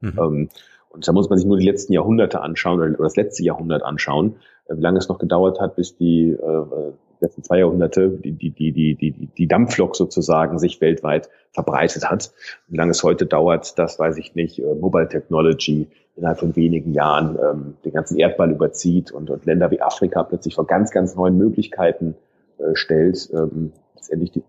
[0.00, 0.18] Mhm.
[0.18, 0.48] Ähm,
[0.90, 4.36] und da muss man sich nur die letzten Jahrhunderte anschauen oder das letzte Jahrhundert anschauen,
[4.66, 8.50] äh, wie lange es noch gedauert hat, bis die äh, letzten zwei Jahrhunderte die, die,
[8.50, 12.32] die, die, die, die Dampflok sozusagen sich weltweit verbreitet hat.
[12.68, 14.58] Wie lange es heute dauert, das weiß ich nicht.
[14.58, 19.70] Äh, Mobile Technology innerhalb von wenigen Jahren ähm, den ganzen Erdball überzieht und, und Länder
[19.70, 22.16] wie Afrika plötzlich vor ganz, ganz neuen Möglichkeiten
[22.58, 23.30] äh, stellt.
[23.32, 24.42] Ähm, letztendlich die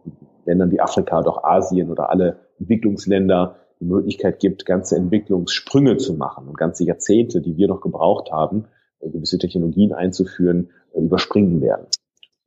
[0.45, 6.47] Ländern wie Afrika, doch Asien oder alle Entwicklungsländer die Möglichkeit gibt, ganze Entwicklungssprünge zu machen
[6.47, 8.65] und ganze Jahrzehnte, die wir noch gebraucht haben,
[8.99, 11.85] äh, gewisse Technologien einzuführen, äh, überspringen werden.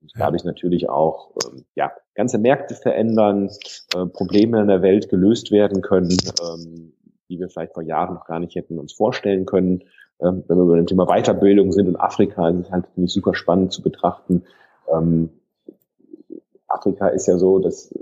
[0.03, 3.51] Und dadurch natürlich auch ähm, ja, ganze Märkte verändern,
[3.95, 6.93] äh, Probleme in der Welt gelöst werden können, ähm,
[7.29, 9.85] die wir vielleicht vor Jahren noch gar nicht hätten uns vorstellen können.
[10.21, 13.13] Ähm, wenn wir über dem Thema Weiterbildung sind in Afrika, ist es halt finde ich
[13.13, 14.43] super spannend zu betrachten.
[14.93, 15.31] Ähm,
[16.67, 17.95] Afrika ist ja so, dass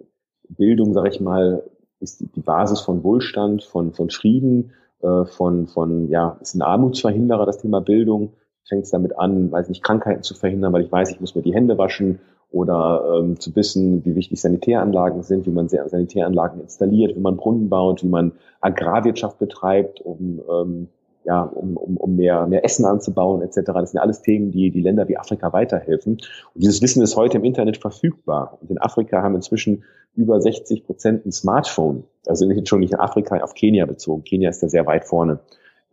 [0.48, 1.62] Bildung, sage ich mal,
[2.00, 7.44] ist die Basis von Wohlstand, von, von Frieden, äh, von, von, ja, ist ein Armutsverhinderer,
[7.44, 8.32] das Thema Bildung
[8.68, 11.42] fängt es damit an, weiß nicht, Krankheiten zu verhindern, weil ich weiß, ich muss mir
[11.42, 12.20] die Hände waschen
[12.50, 17.68] oder ähm, zu wissen, wie wichtig Sanitäranlagen sind, wie man Sanitäranlagen installiert, wie man Brunnen
[17.68, 20.88] baut, wie man Agrarwirtschaft betreibt, um ähm,
[21.24, 23.60] ja, um, um, um mehr, mehr Essen anzubauen etc.
[23.74, 26.14] Das sind alles Themen, die die Länder wie Afrika weiterhelfen.
[26.14, 28.58] Und dieses Wissen ist heute im Internet verfügbar.
[28.60, 29.84] Und in Afrika haben inzwischen
[30.16, 32.04] über 60 Prozent ein Smartphone.
[32.26, 34.24] Also nicht schon nicht in Afrika, auf Kenia bezogen.
[34.24, 35.40] Kenia ist da sehr weit vorne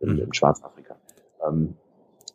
[0.00, 0.18] im, mhm.
[0.20, 0.96] im Schwarzafrika.
[1.46, 1.74] Ähm,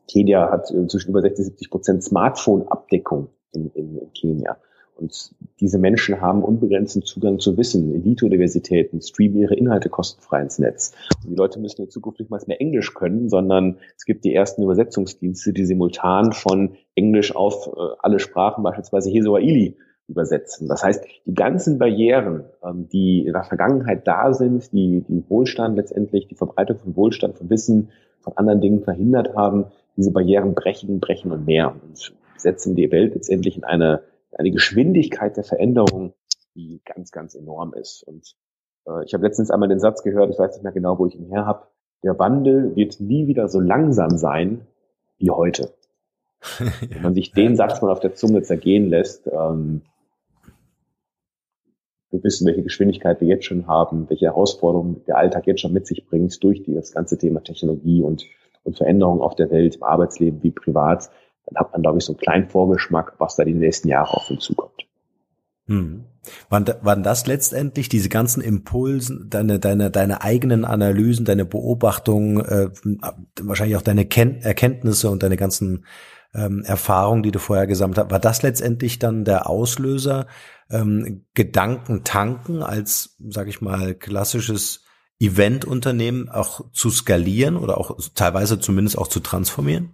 [0.09, 4.57] Kenia hat inzwischen über 60, 70 Prozent Smartphone-Abdeckung in, in, in Kenia.
[4.95, 7.93] Und diese Menschen haben unbegrenzten Zugang zu Wissen.
[7.95, 10.93] Elite-Universitäten streamen ihre Inhalte kostenfrei ins Netz.
[11.23, 14.35] Und die Leute müssen in Zukunft nicht mal mehr Englisch können, sondern es gibt die
[14.35, 20.67] ersten Übersetzungsdienste, die simultan von Englisch auf äh, alle Sprachen, beispielsweise Hesuaili, übersetzen.
[20.67, 25.77] Das heißt, die ganzen Barrieren, ähm, die in der Vergangenheit da sind, die, die Wohlstand
[25.77, 27.89] letztendlich, die Verbreitung von Wohlstand, von Wissen,
[28.19, 33.13] von anderen Dingen verhindert haben, diese Barrieren brechen, brechen und mehr und setzen die Welt
[33.13, 34.03] letztendlich in eine,
[34.33, 36.13] eine Geschwindigkeit der Veränderung,
[36.55, 38.03] die ganz, ganz enorm ist.
[38.03, 38.35] Und
[38.87, 41.15] äh, ich habe letztens einmal den Satz gehört, ich weiß nicht mehr genau, wo ich
[41.15, 41.67] ihn her habe,
[42.03, 44.67] der Wandel wird nie wieder so langsam sein
[45.17, 45.73] wie heute.
[46.89, 49.81] Wenn man sich den Satz mal auf der Zunge zergehen lässt, ähm,
[52.11, 55.87] wir wissen, welche Geschwindigkeit wir jetzt schon haben, welche Herausforderungen der Alltag jetzt schon mit
[55.87, 58.25] sich bringt durch das ganze Thema Technologie und,
[58.63, 61.09] und Veränderungen auf der Welt, im Arbeitsleben wie privat,
[61.45, 64.29] dann hat man, glaube ich, so einen kleinen Vorgeschmack, was da die nächsten Jahre auf
[64.29, 64.73] uns zukommt.
[65.67, 66.05] Hm.
[66.49, 72.69] Waren, waren das letztendlich diese ganzen Impulsen, deine, deine, deine eigenen Analysen, deine Beobachtungen, äh,
[73.41, 75.85] wahrscheinlich auch deine Ken Erkenntnisse und deine ganzen
[76.33, 80.27] ähm, Erfahrungen, die du vorher gesammelt hast, war das letztendlich dann der Auslöser,
[80.69, 84.82] ähm, Gedanken tanken als, sage ich mal, klassisches
[85.23, 89.91] Eventunternehmen auch zu skalieren oder auch teilweise zumindest auch zu transformieren?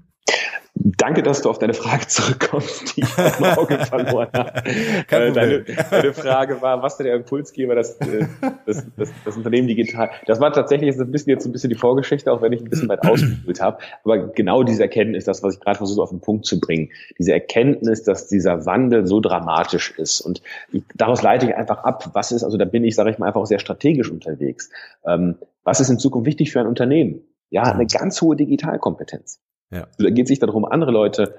[1.10, 4.64] Danke, dass du auf deine Frage zurückkommst, die ich dem Auge verloren habe.
[4.64, 8.28] Äh, deine, deine, Frage war, was der Impulsgeber, das, äh,
[8.68, 10.12] das, das, das Unternehmen digital.
[10.28, 12.88] Das war tatsächlich ein bisschen jetzt ein bisschen die Vorgeschichte, auch wenn ich ein bisschen
[12.90, 13.80] weit ausgeholt habe.
[14.04, 17.34] Aber genau diese Erkenntnis, das, was ich gerade versuche auf den Punkt zu bringen, diese
[17.34, 20.22] Erkenntnis, dass dieser Wandel so dramatisch ist.
[20.22, 23.18] Und ich, daraus leite ich einfach ab, was ist, also da bin ich, sage ich
[23.18, 24.70] mal, einfach auch sehr strategisch unterwegs.
[25.04, 27.24] Ähm, was ist in Zukunft wichtig für ein Unternehmen?
[27.50, 29.40] Ja, eine ganz hohe Digitalkompetenz.
[29.72, 29.88] Ja.
[29.98, 31.36] Da geht es nicht darum, andere Leute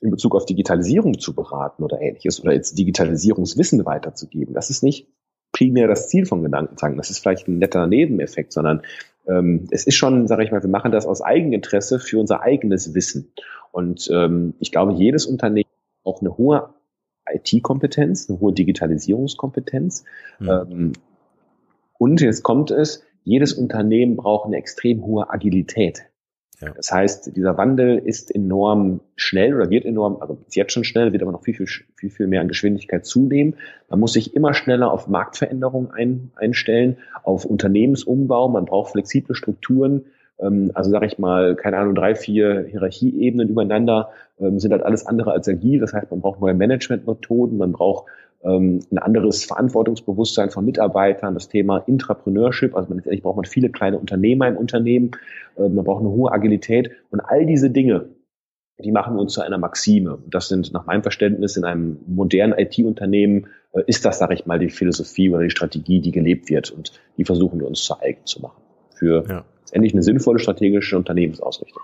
[0.00, 4.52] in Bezug auf Digitalisierung zu beraten oder ähnliches oder jetzt Digitalisierungswissen weiterzugeben.
[4.52, 5.08] Das ist nicht
[5.52, 6.98] primär das Ziel von Gedankentanken.
[6.98, 8.82] Das ist vielleicht ein netter Nebeneffekt, sondern
[9.28, 12.94] ähm, es ist schon, sage ich mal, wir machen das aus Eigeninteresse für unser eigenes
[12.94, 13.32] Wissen.
[13.70, 15.68] Und ähm, ich glaube, jedes Unternehmen
[16.02, 16.70] auch eine hohe
[17.30, 20.04] IT-Kompetenz, eine hohe Digitalisierungskompetenz.
[20.40, 20.48] Mhm.
[20.48, 20.92] Ähm,
[21.98, 26.02] und jetzt kommt es, jedes Unternehmen braucht eine extrem hohe Agilität.
[26.62, 26.72] Ja.
[26.76, 31.12] Das heißt, dieser Wandel ist enorm schnell oder wird enorm, also ist jetzt schon schnell,
[31.12, 33.56] wird aber noch viel, viel, viel, viel mehr an Geschwindigkeit zunehmen.
[33.90, 38.48] Man muss sich immer schneller auf Marktveränderungen ein, einstellen, auf Unternehmensumbau.
[38.48, 40.04] Man braucht flexible Strukturen.
[40.38, 45.04] Ähm, also sage ich mal, keine Ahnung, drei, vier Hierarchieebenen übereinander ähm, sind halt alles
[45.04, 45.80] andere als agil.
[45.80, 48.06] Das heißt, man braucht neue Managementmethoden, man braucht
[48.48, 53.98] ein anderes Verantwortungsbewusstsein von Mitarbeitern, das Thema Intrapreneurship, also man, letztendlich braucht man viele kleine
[53.98, 55.12] Unternehmer im Unternehmen,
[55.56, 58.08] äh, man braucht eine hohe Agilität und all diese Dinge,
[58.82, 60.18] die machen uns zu einer Maxime.
[60.28, 64.58] Das sind nach meinem Verständnis in einem modernen IT-Unternehmen äh, ist das, sage ich mal,
[64.58, 68.24] die Philosophie oder die Strategie, die gelebt wird und die versuchen wir uns zu eigen
[68.24, 68.62] zu machen
[68.96, 69.44] für ja.
[69.60, 71.82] letztendlich eine sinnvolle strategische Unternehmensausrichtung.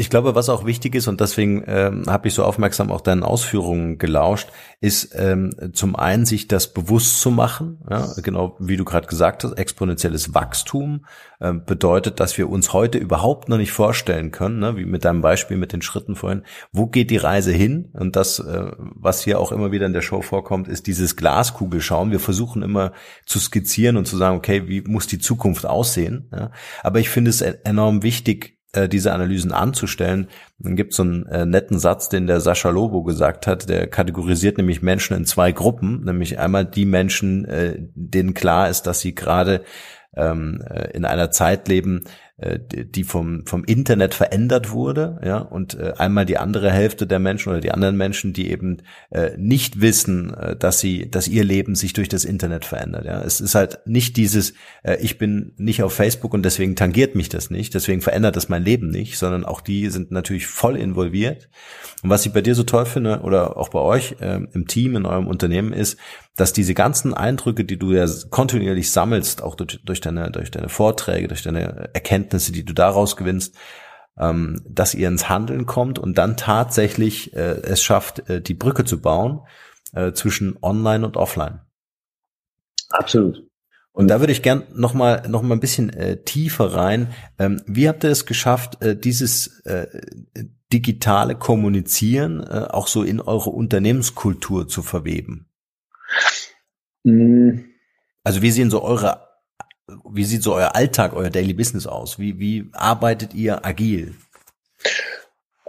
[0.00, 3.22] Ich glaube, was auch wichtig ist, und deswegen ähm, habe ich so aufmerksam auch deinen
[3.22, 4.48] Ausführungen gelauscht,
[4.80, 9.44] ist ähm, zum einen sich das bewusst zu machen, ja, genau wie du gerade gesagt
[9.44, 11.04] hast, exponentielles Wachstum
[11.38, 15.20] äh, bedeutet, dass wir uns heute überhaupt noch nicht vorstellen können, ne, wie mit deinem
[15.20, 17.90] Beispiel mit den Schritten vorhin, wo geht die Reise hin?
[17.92, 22.10] Und das, äh, was hier auch immer wieder in der Show vorkommt, ist dieses Glaskugelschauen.
[22.10, 22.92] Wir versuchen immer
[23.26, 26.30] zu skizzieren und zu sagen, okay, wie muss die Zukunft aussehen?
[26.32, 26.52] Ja?
[26.82, 30.28] Aber ich finde es e-, enorm wichtig, äh, diese Analysen anzustellen.
[30.58, 33.86] Dann gibt es so einen äh, netten Satz, den der Sascha Lobo gesagt hat, der
[33.86, 39.00] kategorisiert nämlich Menschen in zwei Gruppen, nämlich einmal die Menschen, äh, denen klar ist, dass
[39.00, 39.62] sie gerade
[40.16, 42.04] ähm, äh, in einer Zeit leben,
[42.40, 47.50] die vom, vom Internet verändert wurde, ja, und äh, einmal die andere Hälfte der Menschen
[47.50, 48.78] oder die anderen Menschen, die eben
[49.10, 53.20] äh, nicht wissen, äh, dass sie, dass ihr Leben sich durch das Internet verändert, ja.
[53.22, 57.28] Es ist halt nicht dieses, äh, ich bin nicht auf Facebook und deswegen tangiert mich
[57.28, 61.48] das nicht, deswegen verändert das mein Leben nicht, sondern auch die sind natürlich voll involviert.
[62.02, 64.96] Und was ich bei dir so toll finde oder auch bei euch äh, im Team,
[64.96, 65.98] in eurem Unternehmen ist,
[66.36, 70.70] dass diese ganzen Eindrücke, die du ja kontinuierlich sammelst, auch durch, durch deine, durch deine
[70.70, 73.56] Vorträge, durch deine Erkenntnisse, die du daraus gewinnst,
[74.18, 78.84] ähm, dass ihr ins Handeln kommt und dann tatsächlich äh, es schafft, äh, die Brücke
[78.84, 79.40] zu bauen
[79.92, 81.60] äh, zwischen Online und Offline.
[82.90, 83.46] Absolut.
[83.92, 87.12] Und da würde ich gern noch mal noch mal ein bisschen äh, tiefer rein.
[87.38, 89.86] Ähm, wie habt ihr es geschafft, äh, dieses äh,
[90.72, 95.48] digitale Kommunizieren äh, auch so in eure Unternehmenskultur zu verweben?
[97.02, 97.66] Mhm.
[98.22, 99.29] Also wie sehen so eure,
[100.10, 102.18] wie sieht so euer Alltag, euer Daily Business aus?
[102.18, 104.14] Wie, wie arbeitet ihr agil?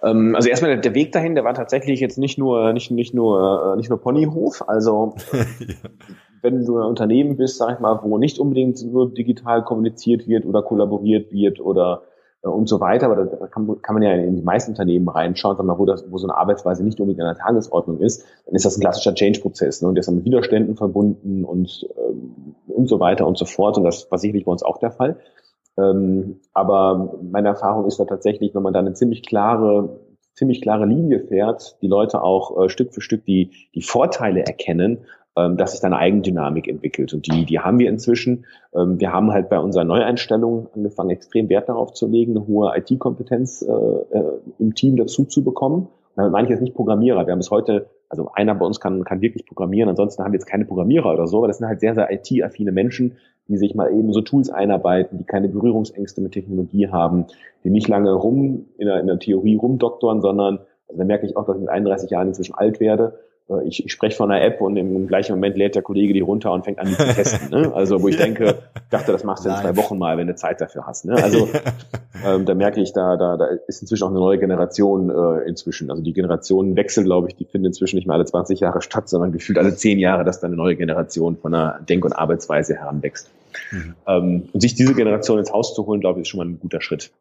[0.03, 3.73] Ähm, also erstmal der Weg dahin, der war tatsächlich jetzt nicht nur nicht nicht nur
[3.73, 4.67] äh, nicht nur Ponyhof.
[4.67, 5.45] Also ja.
[6.41, 10.45] wenn du ein Unternehmen bist, sag ich mal, wo nicht unbedingt nur digital kommuniziert wird
[10.45, 12.10] oder kollaboriert wird oder äh,
[12.41, 13.07] und so weiter.
[13.07, 16.09] Aber da kann, kann man ja in die meisten Unternehmen reinschauen, wir mal, wo, das,
[16.09, 19.13] wo so eine Arbeitsweise nicht unbedingt an der Tagesordnung ist, dann ist das ein klassischer
[19.13, 19.81] Change-Prozess.
[19.81, 19.87] Ne?
[19.87, 23.77] Und der ist mit Widerständen verbunden und, ähm, und so weiter und so fort.
[23.77, 25.17] Und das war sicherlich bei uns auch der Fall.
[25.77, 29.99] Ähm, aber meine Erfahrung ist da tatsächlich, wenn man da eine ziemlich klare
[30.33, 35.05] ziemlich klare Linie fährt, die Leute auch äh, Stück für Stück die, die Vorteile erkennen
[35.37, 37.13] ähm, dass sich da eine Eigendynamik entwickelt.
[37.13, 38.45] Und die, die haben wir inzwischen.
[38.75, 42.75] Ähm, wir haben halt bei unserer Neueinstellung angefangen, extrem Wert darauf zu legen, eine hohe
[42.75, 44.23] IT-Kompetenz äh, äh,
[44.59, 45.83] im Team dazu zu bekommen.
[45.83, 47.25] Und damit meine ich jetzt nicht Programmierer.
[47.25, 50.39] Wir haben bis heute, also einer bei uns kann, kann wirklich programmieren, ansonsten haben wir
[50.39, 53.15] jetzt keine Programmierer oder so, aber das sind halt sehr, sehr IT-affine Menschen,
[53.47, 57.27] die sich mal eben so Tools einarbeiten, die keine Berührungsängste mit Technologie haben,
[57.63, 61.37] die nicht lange rum in der, in der Theorie rumdoktoren, sondern also da merke ich
[61.37, 63.17] auch, dass ich mit 31 Jahren inzwischen alt werde
[63.65, 66.51] ich, ich spreche von einer App und im gleichen Moment lädt der Kollege die runter
[66.51, 67.49] und fängt an, die zu testen.
[67.49, 67.73] Ne?
[67.73, 68.59] Also wo ich denke,
[68.89, 71.05] dachte, das machst du in zwei Wochen mal, wenn du Zeit dafür hast.
[71.05, 71.15] Ne?
[71.15, 71.49] Also
[72.25, 75.89] ähm, da merke ich, da, da, da ist inzwischen auch eine neue Generation äh, inzwischen.
[75.91, 79.31] Also die Generationenwechsel, glaube ich, die finden inzwischen nicht mehr alle 20 Jahre statt, sondern
[79.31, 83.29] gefühlt alle 10 Jahre, dass da eine neue Generation von einer Denk- und Arbeitsweise heranwächst.
[83.71, 83.95] Mhm.
[84.07, 86.59] Ähm, und sich diese Generation ins Haus zu holen, glaube ich, ist schon mal ein
[86.59, 87.11] guter Schritt.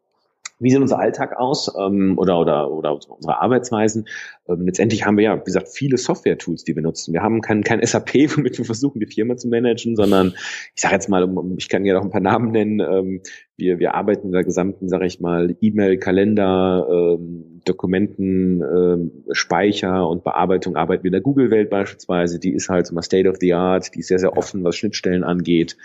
[0.61, 4.07] Wie sieht unser Alltag aus ähm, oder, oder, oder unsere Arbeitsweisen?
[4.47, 7.13] Ähm, letztendlich haben wir ja, wie gesagt, viele Software-Tools, die wir nutzen.
[7.13, 10.33] Wir haben kein, kein SAP, womit wir versuchen, die Firma zu managen, sondern
[10.75, 12.79] ich sage jetzt mal, ich kann ja noch ein paar Namen nennen.
[12.79, 13.21] Ähm,
[13.57, 20.07] wir, wir arbeiten in der gesamten, sage ich mal, E-Mail, Kalender, ähm, Dokumenten, ähm, Speicher
[20.09, 22.39] und Bearbeitung arbeiten wir in der Google-Welt beispielsweise.
[22.39, 24.75] Die ist halt so mal State of the Art, die ist sehr, sehr offen, was
[24.75, 25.77] Schnittstellen angeht.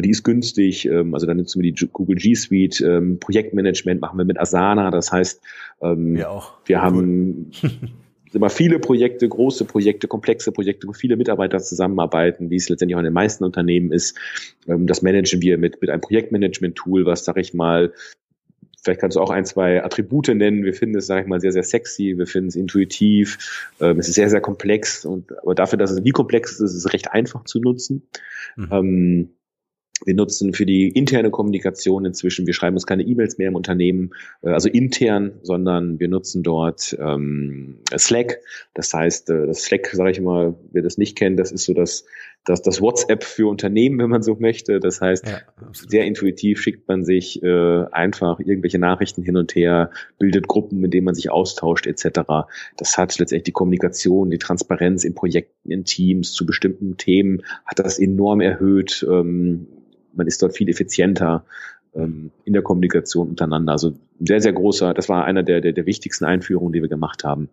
[0.00, 2.80] Die ist günstig, ähm, also dann nutzen wir die Google G Suite.
[2.80, 5.42] Ähm, Projektmanagement machen wir mit Asana, das heißt,
[5.82, 6.54] ähm, wir, auch.
[6.66, 6.82] wir cool.
[6.82, 7.50] haben
[8.32, 13.00] immer viele Projekte, große Projekte, komplexe Projekte, wo viele Mitarbeiter zusammenarbeiten, wie es letztendlich auch
[13.00, 14.18] in den meisten Unternehmen ist.
[14.66, 17.92] Ähm, das managen wir mit, mit einem Projektmanagement-Tool, was, sag ich mal,
[18.82, 20.64] vielleicht kannst du auch ein, zwei Attribute nennen.
[20.64, 24.08] Wir finden es, sag ich mal, sehr, sehr sexy, wir finden es intuitiv, ähm, es
[24.08, 27.12] ist sehr, sehr komplex und aber dafür, dass es nie komplex ist, ist es recht
[27.12, 28.02] einfach zu nutzen.
[28.56, 28.68] Mhm.
[28.70, 29.28] Ähm,
[30.04, 34.10] wir nutzen für die interne Kommunikation inzwischen, wir schreiben uns keine E-Mails mehr im Unternehmen,
[34.42, 38.40] äh, also intern, sondern wir nutzen dort ähm, Slack.
[38.74, 41.74] Das heißt, äh, das Slack, sage ich mal, wer das nicht kennt, das ist so
[41.74, 42.04] das,
[42.44, 44.78] das, das WhatsApp für Unternehmen, wenn man so möchte.
[44.80, 45.38] Das heißt, ja,
[45.72, 50.92] sehr intuitiv schickt man sich äh, einfach irgendwelche Nachrichten hin und her, bildet Gruppen, mit
[50.92, 52.20] denen man sich austauscht etc.
[52.76, 57.78] Das hat letztendlich die Kommunikation, die Transparenz in Projekten, in Teams zu bestimmten Themen, hat
[57.78, 59.06] das enorm erhöht.
[59.08, 59.66] Ähm,
[60.12, 61.44] man ist dort viel effizienter
[61.94, 63.72] ähm, in der Kommunikation untereinander.
[63.72, 67.24] Also sehr, sehr großer, das war einer der, der, der wichtigsten Einführungen, die wir gemacht
[67.24, 67.48] haben.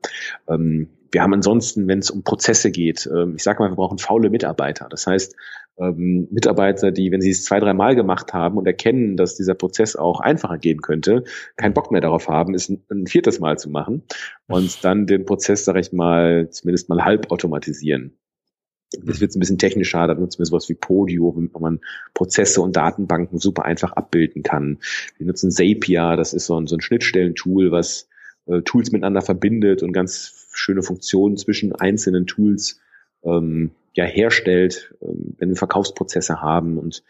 [0.49, 3.97] Ähm, wir haben ansonsten, wenn es um Prozesse geht, ähm, ich sage mal, wir brauchen
[3.97, 4.87] faule Mitarbeiter.
[4.89, 5.35] Das heißt,
[5.77, 9.53] ähm, Mitarbeiter, die, wenn sie es zwei, drei Mal gemacht haben und erkennen, dass dieser
[9.53, 11.23] Prozess auch einfacher gehen könnte,
[11.57, 14.03] keinen Bock mehr darauf haben, es ein, ein viertes Mal zu machen
[14.47, 18.17] und dann den Prozess, sage ich mal, zumindest mal halb automatisieren.
[18.93, 21.79] Jetzt wird es ein bisschen technischer, da nutzen wir sowas wie Podio, wo man
[22.13, 24.79] Prozesse und Datenbanken super einfach abbilden kann.
[25.17, 28.09] Wir nutzen Zapier, das ist so ein, so ein Schnittstellentool, was
[28.47, 32.79] äh, Tools miteinander verbindet und ganz schöne Funktionen zwischen einzelnen Tools
[33.23, 37.03] ähm, ja herstellt, ähm, wenn wir Verkaufsprozesse haben und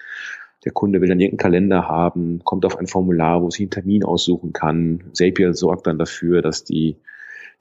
[0.63, 4.03] der Kunde will dann irgendeinen Kalender haben, kommt auf ein Formular, wo sich einen Termin
[4.03, 5.05] aussuchen kann.
[5.13, 6.97] Zapier sorgt dann dafür, dass die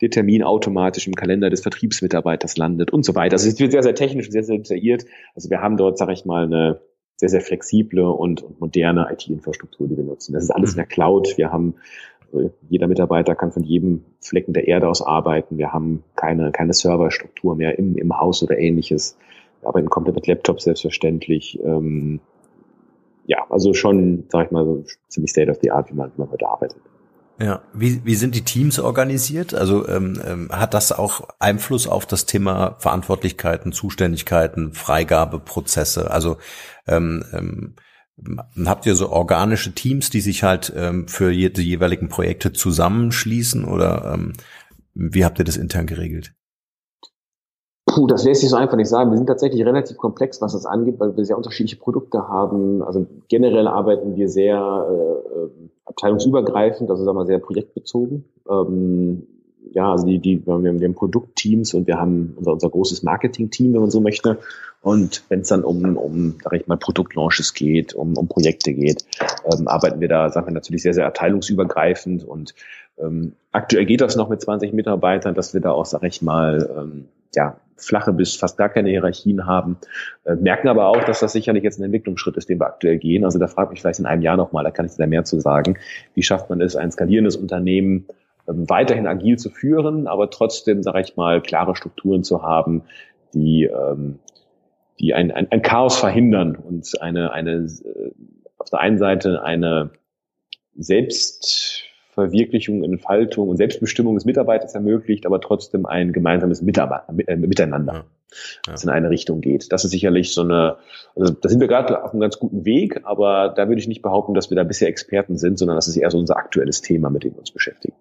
[0.00, 3.34] der Termin automatisch im Kalender des Vertriebsmitarbeiters landet und so weiter.
[3.34, 5.04] Also es wird sehr, sehr technisch und sehr, sehr detailliert.
[5.34, 6.80] Also wir haben dort, sage ich mal, eine
[7.16, 10.32] sehr, sehr flexible und, und moderne IT-Infrastruktur, die wir nutzen.
[10.32, 11.36] Das ist alles in der Cloud.
[11.36, 11.74] Wir haben
[12.68, 15.58] jeder Mitarbeiter kann von jedem Flecken der Erde aus arbeiten.
[15.58, 19.16] Wir haben keine, keine Serverstruktur mehr im, im Haus oder ähnliches.
[19.60, 21.58] Wir arbeiten komplett mit Laptops selbstverständlich.
[21.62, 22.20] Ähm,
[23.26, 26.20] ja, also schon, sag ich mal, so ziemlich state of the art, wie man, wie
[26.20, 26.80] man heute arbeitet.
[27.40, 29.54] Ja, wie, wie sind die Teams organisiert?
[29.54, 36.10] Also ähm, ähm, hat das auch Einfluss auf das Thema Verantwortlichkeiten, Zuständigkeiten, Freigabeprozesse?
[36.10, 36.36] Also
[36.86, 37.74] ähm, ähm,
[38.64, 44.12] habt ihr so organische Teams, die sich halt ähm, für die jeweiligen Projekte zusammenschließen oder
[44.14, 44.32] ähm,
[44.94, 46.32] wie habt ihr das intern geregelt?
[47.86, 49.10] Puh, das lässt sich so einfach nicht sagen.
[49.10, 52.82] Wir sind tatsächlich relativ komplex, was das angeht, weil wir sehr unterschiedliche Produkte haben.
[52.82, 58.26] Also generell arbeiten wir sehr äh, abteilungsübergreifend, also sagen wir sehr projektbezogen.
[58.48, 59.26] Ähm,
[59.72, 63.02] ja, also die, die, wir haben, wir haben Produktteams und wir haben unser, unser großes
[63.02, 64.38] Marketing-Team, wenn man so möchte.
[64.82, 69.04] Und wenn es dann um, um, sag ich mal, Produktlaunches geht, um, um Projekte geht,
[69.44, 72.54] ähm, arbeiten wir da, sagen wir natürlich sehr, sehr abteilungsübergreifend und
[72.98, 76.70] ähm, aktuell geht das noch mit 20 Mitarbeitern, dass wir da auch, sag ich mal,
[76.76, 79.78] ähm, ja, flache bis fast gar keine Hierarchien haben,
[80.24, 83.24] äh, merken aber auch, dass das sicherlich jetzt ein Entwicklungsschritt ist, den wir aktuell gehen.
[83.24, 85.40] Also da fragt mich vielleicht in einem Jahr nochmal, da kann ich da mehr zu
[85.40, 85.78] sagen.
[86.14, 88.06] Wie schafft man es, ein skalierendes Unternehmen
[88.54, 92.82] weiterhin agil zu führen, aber trotzdem, sage ich mal, klare Strukturen zu haben,
[93.34, 94.18] die, ähm,
[94.98, 98.12] die ein, ein, ein Chaos verhindern und eine, eine äh,
[98.58, 99.90] auf der einen Seite eine
[100.76, 107.92] selbst Verwirklichung, Entfaltung und Selbstbestimmung des Mitarbeiters ermöglicht, aber trotzdem ein gemeinsames Mitarbeit äh, Miteinander,
[107.92, 108.04] ja.
[108.66, 108.72] Ja.
[108.72, 109.72] das in eine Richtung geht.
[109.72, 110.76] Das ist sicherlich so eine,
[111.16, 114.02] also da sind wir gerade auf einem ganz guten Weg, aber da würde ich nicht
[114.02, 117.10] behaupten, dass wir da bisher Experten sind, sondern das ist eher so unser aktuelles Thema,
[117.10, 117.94] mit dem wir uns beschäftigen.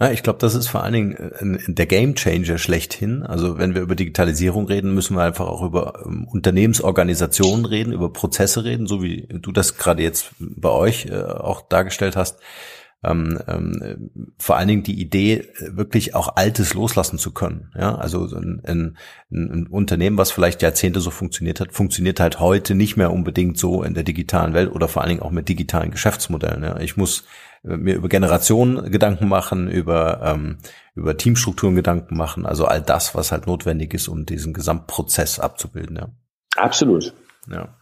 [0.00, 3.22] Ja, ich glaube, das ist vor allen Dingen äh, der Game Changer schlechthin.
[3.22, 8.12] Also wenn wir über Digitalisierung reden, müssen wir einfach auch über ähm, Unternehmensorganisationen reden, über
[8.12, 12.40] Prozesse reden, so wie du das gerade jetzt bei euch äh, auch dargestellt hast
[13.04, 17.70] ähm, ähm, vor allen Dingen die Idee, wirklich auch Altes loslassen zu können.
[17.76, 18.96] Ja, also ein, ein,
[19.30, 23.82] ein Unternehmen, was vielleicht Jahrzehnte so funktioniert hat, funktioniert halt heute nicht mehr unbedingt so
[23.82, 26.62] in der digitalen Welt oder vor allen Dingen auch mit digitalen Geschäftsmodellen.
[26.62, 26.80] Ja.
[26.80, 27.24] Ich muss äh,
[27.64, 30.58] mir über Generationen Gedanken machen, über, ähm,
[30.94, 35.96] über Teamstrukturen Gedanken machen, also all das, was halt notwendig ist, um diesen Gesamtprozess abzubilden.
[35.96, 36.08] Ja.
[36.56, 37.14] Absolut.
[37.50, 37.74] Ja.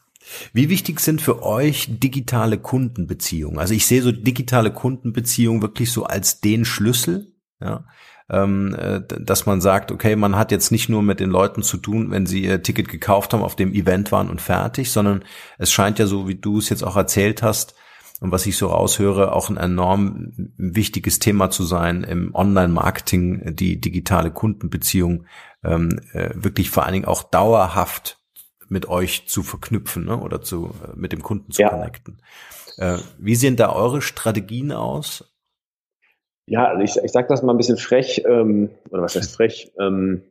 [0.52, 3.58] Wie wichtig sind für euch digitale Kundenbeziehungen?
[3.58, 7.84] Also ich sehe so digitale Kundenbeziehungen wirklich so als den Schlüssel, ja,
[8.30, 11.76] ähm, äh, dass man sagt, okay, man hat jetzt nicht nur mit den Leuten zu
[11.76, 15.24] tun, wenn sie ihr Ticket gekauft haben, auf dem Event waren und fertig, sondern
[15.58, 17.74] es scheint ja so, wie du es jetzt auch erzählt hast,
[18.22, 23.80] und was ich so raushöre, auch ein enorm wichtiges Thema zu sein im Online-Marketing, die
[23.80, 25.26] digitale Kundenbeziehung
[25.64, 28.22] ähm, äh, wirklich vor allen Dingen auch dauerhaft
[28.68, 30.16] mit euch zu verknüpfen ne?
[30.20, 31.70] oder zu, äh, mit dem Kunden zu ja.
[31.70, 32.22] connecten.
[32.76, 35.34] Äh, wie sehen da eure Strategien aus?
[36.46, 39.72] Ja, also ich, ich sage das mal ein bisschen frech, ähm, oder was heißt frech?
[39.80, 40.22] Ähm,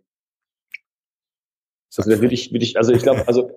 [1.98, 3.52] also da würde ich, würde ich, also ich glaube, also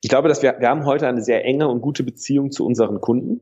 [0.00, 3.00] ich glaube, dass wir, wir haben heute eine sehr enge und gute Beziehung zu unseren
[3.00, 3.40] Kunden.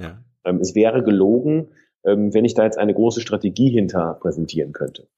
[0.00, 0.22] Ja.
[0.44, 1.68] Ähm, es wäre gelogen,
[2.04, 5.08] ähm, wenn ich da jetzt eine große Strategie hinter präsentieren könnte.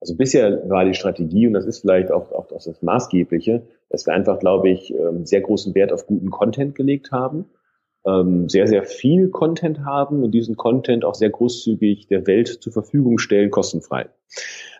[0.00, 4.14] Also bisher war die Strategie, und das ist vielleicht auch, auch das Maßgebliche, dass wir
[4.14, 7.46] einfach, glaube ich, ähm, sehr großen Wert auf guten Content gelegt haben,
[8.46, 13.18] sehr, sehr viel Content haben und diesen Content auch sehr großzügig der Welt zur Verfügung
[13.18, 14.08] stellen, kostenfrei.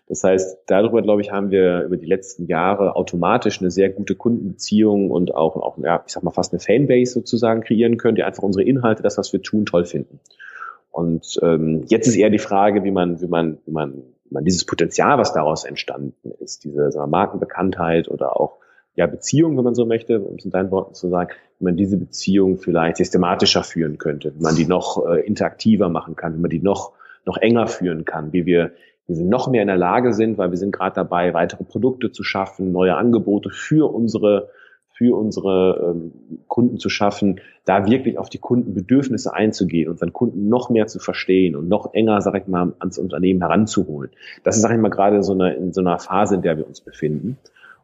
[0.08, 4.14] Das heißt, darüber, glaube ich, haben wir über die letzten Jahre automatisch eine sehr gute
[4.14, 8.22] Kundenbeziehung und auch, auch ja, ich sag mal, fast eine Fanbase sozusagen kreieren können, die
[8.22, 10.20] einfach unsere Inhalte, das, was wir tun, toll finden.
[10.90, 13.92] Und ähm, jetzt ist eher die Frage, wie man, wie man, wie man,
[14.24, 18.56] wie man dieses Potenzial, was daraus entstanden ist, diese wir, Markenbekanntheit oder auch
[18.94, 21.76] ja, Beziehung, wenn man so möchte, um es in deinen Worten zu sagen, wie man
[21.76, 26.40] diese Beziehung vielleicht systematischer führen könnte, wie man die noch äh, interaktiver machen kann, wie
[26.40, 26.94] man die noch,
[27.24, 28.72] noch enger führen kann, wie wir
[29.08, 32.12] wir sind noch mehr in der Lage sind, weil wir sind gerade dabei, weitere Produkte
[32.12, 34.50] zu schaffen, neue Angebote für unsere
[34.98, 36.12] für unsere ähm,
[36.48, 41.54] Kunden zu schaffen, da wirklich auf die Kundenbedürfnisse einzugehen, unseren Kunden noch mehr zu verstehen
[41.54, 44.10] und noch enger, sag ich mal, ans Unternehmen heranzuholen.
[44.42, 46.66] Das ist, sag ich mal, gerade so eine, in so einer Phase, in der wir
[46.66, 47.38] uns befinden.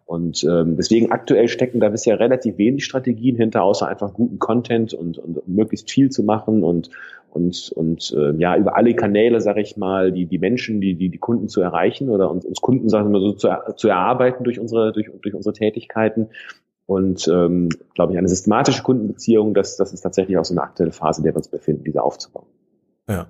[0.06, 4.92] Und ähm, deswegen aktuell stecken da bisher relativ wenig Strategien hinter, außer einfach guten Content
[4.92, 6.90] und, und, und möglichst viel zu machen und,
[7.35, 11.09] und, und äh, ja, über alle Kanäle, sage ich mal, die, die Menschen, die, die,
[11.09, 14.45] die Kunden zu erreichen oder uns, uns Kunden, sagen wir mal so, zu, zu erarbeiten
[14.45, 16.28] durch unsere, durch, durch unsere Tätigkeiten.
[16.87, 20.93] Und ähm, glaube ich, eine systematische Kundenbeziehung, das, das ist tatsächlich auch so eine aktuelle
[20.93, 22.47] Phase, in der wir uns befinden, diese aufzubauen.
[23.09, 23.26] Ja.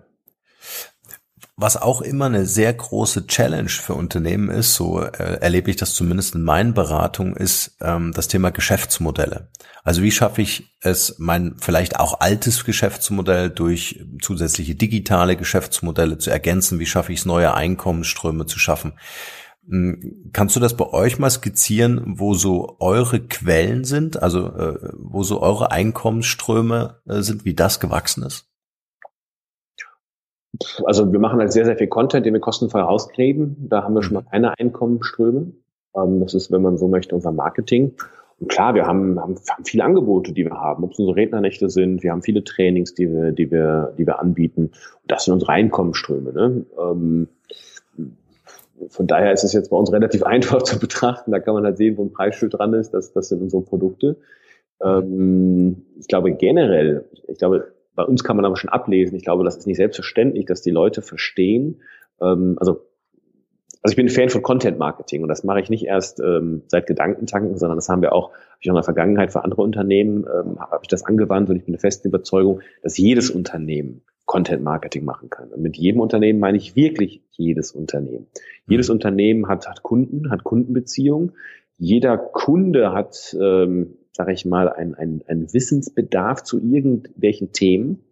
[1.57, 5.95] Was auch immer eine sehr große Challenge für Unternehmen ist, so äh, erlebe ich das
[5.95, 9.51] zumindest in meinen Beratungen, ist ähm, das Thema Geschäftsmodelle.
[9.85, 16.31] Also wie schaffe ich es, mein vielleicht auch altes Geschäftsmodell durch zusätzliche digitale Geschäftsmodelle zu
[16.31, 16.81] ergänzen?
[16.81, 18.95] Wie schaffe ich es, neue Einkommensströme zu schaffen?
[19.69, 24.91] Hm, kannst du das bei euch mal skizzieren, wo so eure Quellen sind, also äh,
[24.99, 28.47] wo so eure Einkommensströme äh, sind, wie das gewachsen ist?
[30.85, 33.69] Also wir machen halt sehr, sehr viel Content, den wir kostenfrei rausgeben.
[33.69, 34.31] Da haben wir schon mal mhm.
[34.31, 35.53] keine Einkommensströme.
[35.97, 37.95] Ähm, das ist, wenn man so möchte, unser Marketing.
[38.41, 41.71] Und klar, wir haben, haben, haben viele Angebote, die wir haben, ob es unsere Rednernächte
[41.71, 44.67] sind, wir haben viele Trainings, die wir, die wir, die wir anbieten.
[44.67, 44.73] Und
[45.07, 46.33] das sind unsere Einkommensströme.
[46.33, 46.67] Ne?
[46.79, 47.29] Ähm,
[48.89, 51.31] von daher ist es jetzt bei uns relativ einfach zu betrachten.
[51.31, 52.91] Da kann man halt sehen, wo ein Preisschild dran ist.
[52.91, 54.17] Das, das sind unsere Produkte.
[54.83, 59.17] Ähm, ich glaube generell, ich glaube, bei uns kann man aber schon ablesen.
[59.17, 61.83] Ich glaube, das ist nicht selbstverständlich, dass die Leute verstehen.
[62.21, 62.87] Ähm, also,
[63.83, 66.63] also ich bin ein Fan von Content Marketing und das mache ich nicht erst ähm,
[66.69, 69.63] seit Gedankentanken, sondern das haben wir auch, habe ich auch in der Vergangenheit für andere
[69.63, 74.03] Unternehmen, ähm, habe ich das angewandt und ich bin der festen Überzeugung, dass jedes Unternehmen
[74.25, 75.49] Content Marketing machen kann.
[75.49, 78.27] Und mit jedem Unternehmen meine ich wirklich jedes Unternehmen.
[78.67, 78.95] Jedes mhm.
[78.95, 81.33] Unternehmen hat, hat Kunden, hat Kundenbeziehungen.
[81.77, 88.05] Jeder Kunde hat ähm, sage ich mal, ein, ein, ein Wissensbedarf zu irgendwelchen Themen.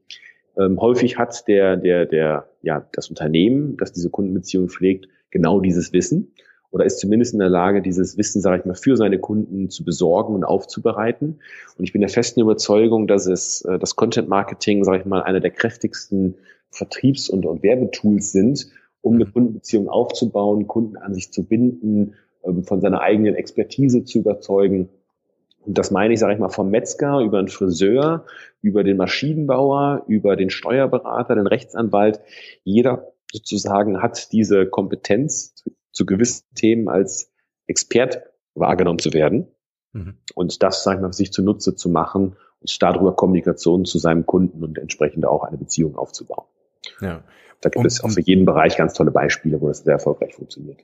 [0.58, 5.92] Ähm, häufig hat der, der, der, ja, das Unternehmen, das diese Kundenbeziehung pflegt, genau dieses
[5.92, 6.32] Wissen
[6.72, 9.84] oder ist zumindest in der Lage, dieses Wissen, sage ich mal, für seine Kunden zu
[9.84, 11.38] besorgen und aufzubereiten.
[11.76, 15.22] Und ich bin der festen Überzeugung, dass es äh, das Content Marketing, sage ich mal,
[15.22, 16.34] einer der kräftigsten
[16.70, 18.68] Vertriebs- und, und Werbetools sind,
[19.02, 24.20] um eine Kundenbeziehung aufzubauen, Kunden an sich zu binden, ähm, von seiner eigenen Expertise zu
[24.20, 24.88] überzeugen
[25.64, 28.26] und das meine ich, sage ich mal, vom Metzger über den Friseur,
[28.60, 32.20] über den Maschinenbauer, über den Steuerberater, den Rechtsanwalt.
[32.64, 37.32] Jeder sozusagen hat diese Kompetenz zu, zu gewissen Themen als
[37.66, 38.22] Expert
[38.54, 39.46] wahrgenommen zu werden.
[39.92, 40.18] Mhm.
[40.34, 44.64] Und das, sage ich mal, sich zunutze zu machen und darüber Kommunikation zu seinem Kunden
[44.64, 46.46] und entsprechend auch eine Beziehung aufzubauen.
[47.00, 47.22] Ja.
[47.60, 50.34] Da gibt und, es auch für jeden Bereich ganz tolle Beispiele, wo das sehr erfolgreich
[50.34, 50.80] funktioniert.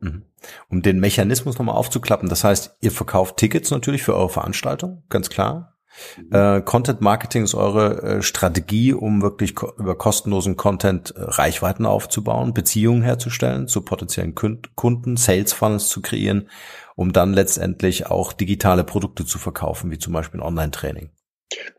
[0.00, 0.24] Mhm.
[0.68, 5.30] Um den Mechanismus nochmal aufzuklappen, das heißt, ihr verkauft Tickets natürlich für eure Veranstaltung, ganz
[5.30, 5.76] klar.
[6.16, 6.34] Mhm.
[6.34, 11.84] Äh, Content Marketing ist eure äh, Strategie, um wirklich ko über kostenlosen Content äh, Reichweiten
[11.84, 16.48] aufzubauen, Beziehungen herzustellen zu potenziellen Kunden, Sales Funnels zu kreieren,
[16.96, 21.10] um dann letztendlich auch digitale Produkte zu verkaufen, wie zum Beispiel ein Online-Training.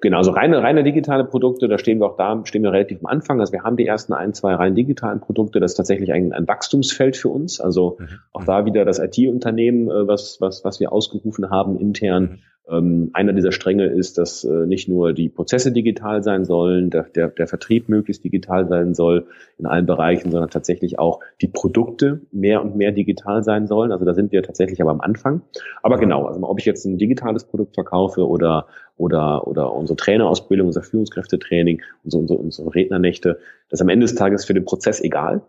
[0.02, 3.06] Genau, also reine, reine digitale Produkte, da stehen wir auch da, stehen wir relativ am
[3.06, 3.40] Anfang.
[3.40, 5.60] Also wir haben die ersten ein, zwei rein digitalen Produkte.
[5.60, 7.62] Das ist tatsächlich ein, ein Wachstumsfeld für uns.
[7.62, 8.08] Also mhm.
[8.34, 12.24] auch da wieder das IT-Unternehmen, äh, was, was, was wir ausgerufen haben intern.
[12.24, 12.40] Mhm.
[12.70, 17.04] Ähm, einer dieser Stränge ist, dass äh, nicht nur die Prozesse digital sein sollen, der,
[17.04, 22.22] der, der Vertrieb möglichst digital sein soll in allen Bereichen, sondern tatsächlich auch die Produkte
[22.32, 23.92] mehr und mehr digital sein sollen.
[23.92, 25.42] Also da sind wir tatsächlich aber am Anfang.
[25.82, 28.68] Aber genau, also ob ich jetzt ein digitales Produkt verkaufe oder
[29.02, 33.40] oder, oder unsere Trainerausbildung, unser Führungskräftetraining, unsere, unsere, unsere Rednernächte,
[33.70, 35.42] das ist am Ende des Tages für den Prozess egal.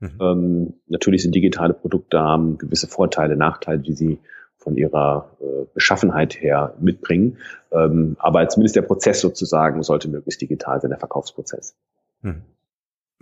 [0.00, 0.18] Mhm.
[0.20, 4.18] Ähm, natürlich sind digitale Produkte haben gewisse Vorteile, Nachteile, die sie
[4.56, 7.38] von ihrer äh, Beschaffenheit her mitbringen.
[7.70, 11.76] Ähm, aber zumindest der Prozess sozusagen sollte möglichst digital sein, der Verkaufsprozess.
[12.22, 12.42] Mhm.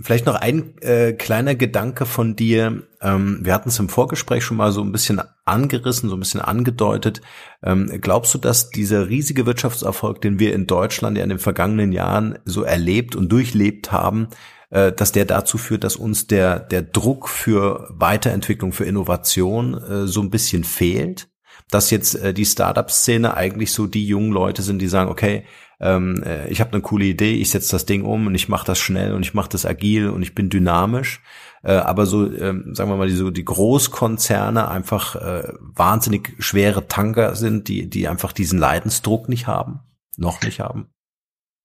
[0.03, 2.85] Vielleicht noch ein äh, kleiner Gedanke von dir.
[3.01, 6.41] Ähm, wir hatten es im Vorgespräch schon mal so ein bisschen angerissen, so ein bisschen
[6.41, 7.21] angedeutet.
[7.63, 11.93] Ähm, glaubst du, dass dieser riesige Wirtschaftserfolg, den wir in Deutschland ja in den vergangenen
[11.93, 14.29] Jahren so erlebt und durchlebt haben,
[14.71, 20.07] äh, dass der dazu führt, dass uns der, der Druck für Weiterentwicklung, für Innovation äh,
[20.07, 21.29] so ein bisschen fehlt?
[21.71, 25.45] Dass jetzt äh, die Startup-Szene eigentlich so die jungen Leute sind, die sagen, okay,
[25.81, 28.67] ähm, äh, ich habe eine coole Idee, ich setze das Ding um und ich mache
[28.67, 31.23] das schnell und ich mache das agil und ich bin dynamisch.
[31.63, 36.87] Äh, aber so, ähm, sagen wir mal, die, so die Großkonzerne einfach äh, wahnsinnig schwere
[36.87, 39.81] Tanker sind, die, die einfach diesen Leidensdruck nicht haben,
[40.17, 40.89] noch nicht haben.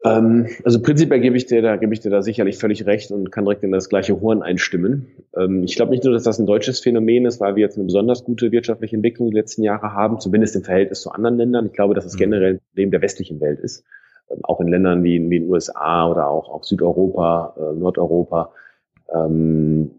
[0.06, 3.32] Ähm, also prinzipiell gebe ich dir da, gebe ich dir da sicherlich völlig recht und
[3.32, 5.08] kann direkt in das gleiche Horn einstimmen.
[5.36, 7.86] Ähm, ich glaube nicht nur, dass das ein deutsches Phänomen ist, weil wir jetzt eine
[7.86, 11.66] besonders gute wirtschaftliche Entwicklung die letzten Jahre haben, zumindest im Verhältnis zu anderen Ländern.
[11.68, 12.20] Ich glaube, dass es mhm.
[12.20, 13.84] generell ein Problem der westlichen Welt ist.
[14.30, 18.52] Ähm, auch in Ländern wie, in den USA oder auch, auch Südeuropa, äh, Nordeuropa,
[19.14, 19.92] ähm,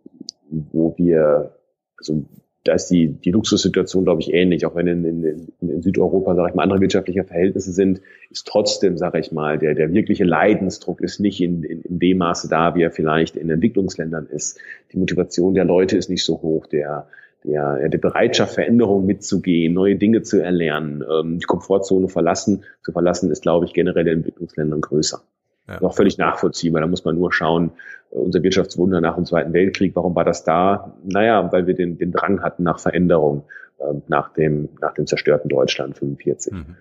[0.51, 1.53] wo wir,
[1.99, 2.25] also
[2.65, 4.67] da ist die, die Luxussituation, glaube ich, ähnlich.
[4.67, 8.01] Auch wenn in, in, in Südeuropa, sage ich mal, andere wirtschaftliche Verhältnisse sind,
[8.31, 12.19] ist trotzdem, sage ich mal, der, der wirkliche Leidensdruck ist nicht in, in, in dem
[12.19, 14.59] Maße da, wie er vielleicht in Entwicklungsländern ist.
[14.93, 16.67] Die Motivation der Leute ist nicht so hoch.
[16.67, 17.07] Der,
[17.47, 23.31] der, der Bereitschaft, Veränderungen mitzugehen, neue Dinge zu erlernen, ähm, die Komfortzone verlassen, zu verlassen,
[23.31, 25.23] ist, glaube ich, generell in Entwicklungsländern größer.
[25.69, 25.83] Ja.
[25.83, 26.81] Auch völlig nachvollziehbar.
[26.81, 27.73] Da muss man nur schauen,
[28.11, 30.97] äh, unser Wirtschaftswunder nach dem Zweiten Weltkrieg, warum war das da?
[31.05, 33.45] Naja, weil wir den, den Drang hatten nach Veränderung
[33.79, 36.53] äh, nach, dem, nach dem zerstörten Deutschland 45.
[36.53, 36.77] Mhm.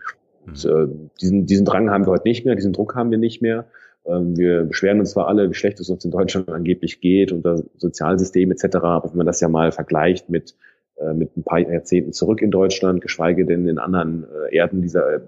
[0.47, 0.87] Und, äh,
[1.21, 3.65] diesen, diesen Drang haben wir heute nicht mehr, diesen Druck haben wir nicht mehr.
[4.07, 7.43] Ähm, wir beschweren uns zwar alle, wie schlecht es uns in Deutschland angeblich geht und
[7.43, 10.55] das Sozialsystem etc., aber wenn man das ja mal vergleicht mit
[10.97, 15.15] äh, mit ein paar Jahrzehnten zurück in Deutschland, geschweige denn in anderen äh, Erden dieser,
[15.15, 15.19] äh,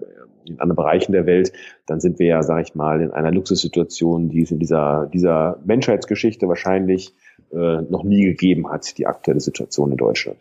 [0.46, 1.52] in anderen Bereichen der Welt,
[1.86, 5.60] dann sind wir ja, sage ich mal, in einer Luxussituation, die es in dieser, dieser
[5.66, 7.14] Menschheitsgeschichte wahrscheinlich
[7.52, 10.38] äh, noch nie gegeben hat, die aktuelle Situation in Deutschland.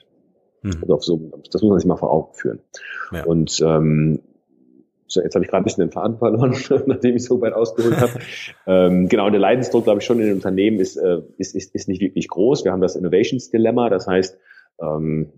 [0.62, 0.78] Mhm.
[0.82, 2.60] Also so, das muss man sich mal vor Augen führen.
[3.12, 3.26] Ja.
[3.26, 4.20] Und ähm,
[5.08, 6.56] so, jetzt habe ich gerade ein bisschen den Faden verloren,
[6.86, 8.12] nachdem ich so weit ausgeholt habe.
[8.68, 11.88] ähm, genau, der Leidensdruck, glaube ich, schon in den Unternehmen ist, äh, ist, ist, ist
[11.88, 12.66] nicht wirklich groß.
[12.66, 14.38] Wir haben das Innovations Dilemma, das heißt,
[14.82, 15.30] ähm,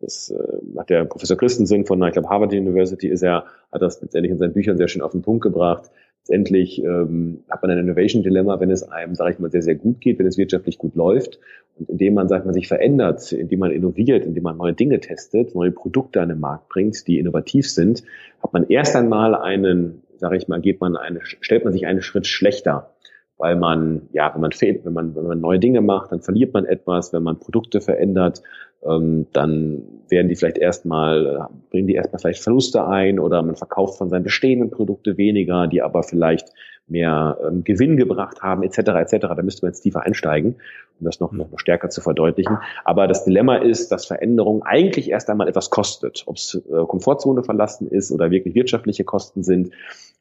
[0.00, 4.00] das äh, hat der Professor Christensen von, ich glaube, Harvard University ist er, hat das
[4.00, 5.90] letztendlich in seinen Büchern sehr schön auf den Punkt gebracht.
[6.28, 9.76] Letztendlich ähm, hat man ein Innovation Dilemma, wenn es einem, sage ich mal, sehr, sehr
[9.76, 11.38] gut geht, wenn es wirtschaftlich gut läuft.
[11.78, 15.54] Und indem man, sagt man, sich verändert, indem man innoviert, indem man neue Dinge testet,
[15.54, 18.02] neue Produkte an den Markt bringt, die innovativ sind,
[18.42, 22.02] hat man erst einmal einen, sage ich mal, geht man eine, stellt man sich einen
[22.02, 22.90] Schritt schlechter.
[23.38, 26.54] Weil man, ja, wenn man fehlt, wenn man, wenn man neue Dinge macht, dann verliert
[26.54, 28.42] man etwas, wenn man Produkte verändert,
[28.84, 33.98] ähm, dann werden die vielleicht erstmal, bringen die erstmal vielleicht Verluste ein oder man verkauft
[33.98, 36.48] von seinen bestehenden Produkte weniger, die aber vielleicht
[36.88, 38.78] mehr ähm, Gewinn gebracht haben, etc.
[38.78, 39.26] etc.
[39.36, 40.56] Da müsste man jetzt tiefer einsteigen,
[41.00, 42.58] um das noch, noch, noch stärker zu verdeutlichen.
[42.84, 46.22] Aber das Dilemma ist, dass Veränderung eigentlich erst einmal etwas kostet.
[46.26, 49.72] Ob es äh, Komfortzone verlassen ist oder wirklich wirtschaftliche Kosten sind.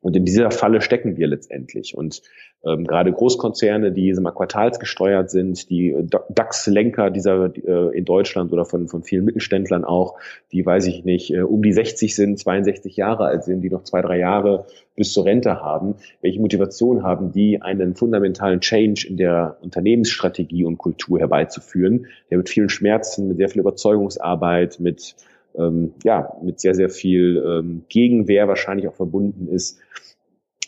[0.02, 1.98] Und in dieser Falle stecken wir letztendlich.
[1.98, 2.22] Und
[2.64, 5.96] ähm, gerade Großkonzerne, die mal quartalsgesteuert sind, die
[6.30, 10.20] DAX-Lenker dieser äh, in Deutschland oder von, von vielen Mittelständlern auch,
[10.52, 13.84] die, weiß ich nicht, äh, um die 60 sind, 62 Jahre alt sind, die noch
[13.84, 16.55] zwei, drei Jahre bis zur Rente haben, welche Motivation
[17.04, 23.28] haben die, einen fundamentalen Change in der Unternehmensstrategie und Kultur herbeizuführen, der mit vielen Schmerzen,
[23.28, 25.16] mit sehr viel Überzeugungsarbeit, mit
[25.58, 29.80] ähm, ja, mit sehr, sehr viel ähm, Gegenwehr wahrscheinlich auch verbunden ist.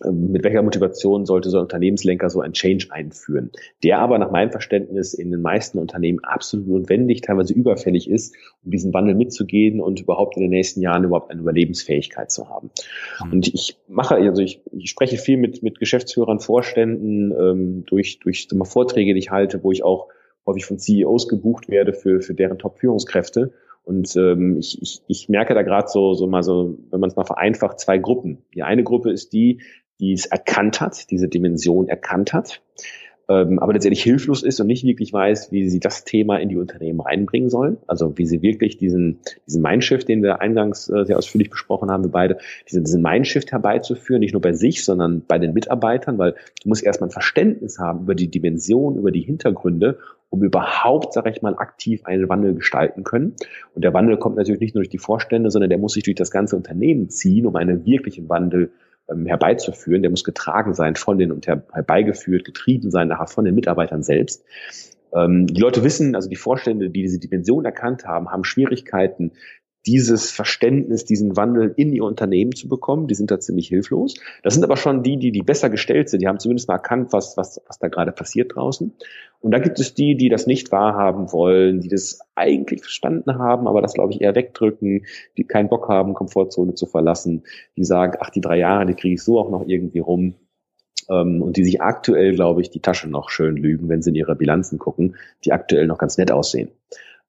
[0.03, 3.51] Ähm, mit welcher Motivation sollte so ein Unternehmenslenker so ein Change einführen,
[3.83, 8.71] der aber nach meinem Verständnis in den meisten Unternehmen absolut notwendig, teilweise überfällig ist, um
[8.71, 12.71] diesen Wandel mitzugehen und überhaupt in den nächsten Jahren überhaupt eine Überlebensfähigkeit zu haben.
[13.23, 13.31] Mhm.
[13.31, 18.47] Und ich mache, also ich, ich spreche viel mit, mit Geschäftsführern, Vorständen, ähm, durch, durch
[18.53, 20.07] mal Vorträge, die ich halte, wo ich auch
[20.45, 23.53] häufig von CEOs gebucht werde für, für deren Top-Führungskräfte.
[23.83, 27.15] Und ähm, ich, ich, ich merke da gerade so, so mal so, wenn man es
[27.15, 28.43] mal vereinfacht, zwei Gruppen.
[28.53, 29.61] Die eine Gruppe ist die,
[29.99, 32.61] die es erkannt hat, diese Dimension erkannt hat,
[33.29, 36.55] ähm, aber letztendlich hilflos ist und nicht wirklich weiß, wie sie das Thema in die
[36.55, 37.77] Unternehmen reinbringen sollen.
[37.85, 42.03] Also wie sie wirklich diesen, diesen Mindshift, den wir eingangs äh, sehr ausführlich besprochen haben,
[42.03, 42.37] wir beide,
[42.69, 46.83] diesen, diesen Mindshift herbeizuführen, nicht nur bei sich, sondern bei den Mitarbeitern, weil du musst
[46.83, 51.55] erstmal ein Verständnis haben über die Dimension, über die Hintergründe, um überhaupt, sage ich mal,
[51.57, 53.35] aktiv einen Wandel gestalten können.
[53.75, 56.15] Und der Wandel kommt natürlich nicht nur durch die Vorstände, sondern der muss sich durch
[56.15, 58.71] das ganze Unternehmen ziehen, um einen wirklichen Wandel
[59.07, 60.01] herbeizuführen.
[60.01, 64.43] Der muss getragen sein von den und herbeigeführt, getrieben sein nachher von den Mitarbeitern selbst.
[65.13, 69.31] Ähm, die Leute wissen, also die Vorstände, die diese Dimension erkannt haben, haben Schwierigkeiten,
[69.87, 73.07] dieses Verständnis, diesen Wandel in ihr Unternehmen zu bekommen.
[73.07, 74.15] Die sind da ziemlich hilflos.
[74.43, 76.21] Das sind aber schon die, die, die besser gestellt sind.
[76.21, 78.93] Die haben zumindest mal erkannt, was, was, was da gerade passiert draußen.
[79.39, 83.67] Und da gibt es die, die das nicht wahrhaben wollen, die das eigentlich verstanden haben,
[83.67, 85.05] aber das, glaube ich, eher wegdrücken,
[85.37, 87.43] die keinen Bock haben, Komfortzone zu verlassen,
[87.77, 90.35] die sagen, ach, die drei Jahre, die kriege ich so auch noch irgendwie rum.
[91.09, 94.15] Ähm, und die sich aktuell, glaube ich, die Tasche noch schön lügen, wenn sie in
[94.15, 95.15] ihre Bilanzen gucken,
[95.45, 96.69] die aktuell noch ganz nett aussehen.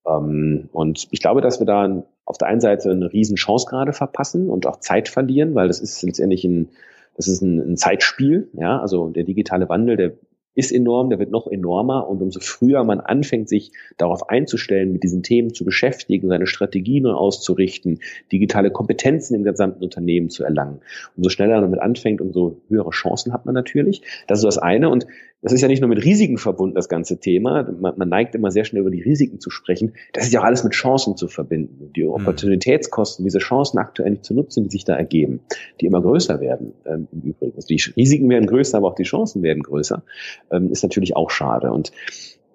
[0.08, 4.50] Ähm, und ich glaube, dass wir da auf der einen Seite eine Riesenchance gerade verpassen
[4.50, 6.68] und auch Zeit verlieren, weil das ist letztendlich ein,
[7.16, 8.50] das ist ein, ein Zeitspiel.
[8.52, 10.12] Ja, also der digitale Wandel, der
[10.54, 15.04] ist enorm, der wird noch enormer und umso früher man anfängt, sich darauf einzustellen, mit
[15.04, 18.00] diesen Themen zu beschäftigen, seine Strategien auszurichten,
[18.30, 20.80] digitale Kompetenzen im gesamten Unternehmen zu erlangen,
[21.16, 24.02] umso schneller man damit anfängt, umso höhere Chancen hat man natürlich.
[24.26, 25.06] Das ist das eine und
[25.42, 27.62] das ist ja nicht nur mit Risiken verbunden, das ganze Thema.
[27.62, 29.92] Man, man, neigt immer sehr schnell über die Risiken zu sprechen.
[30.12, 31.92] Das ist ja auch alles mit Chancen zu verbinden.
[31.94, 32.10] Die mhm.
[32.10, 35.40] Opportunitätskosten, diese Chancen aktuell nicht zu nutzen, die sich da ergeben,
[35.80, 37.54] die immer größer werden ähm, im Übrigen.
[37.54, 40.02] Also die Risiken werden größer, aber auch die Chancen werden größer,
[40.50, 41.72] ähm, ist natürlich auch schade.
[41.72, 41.92] Und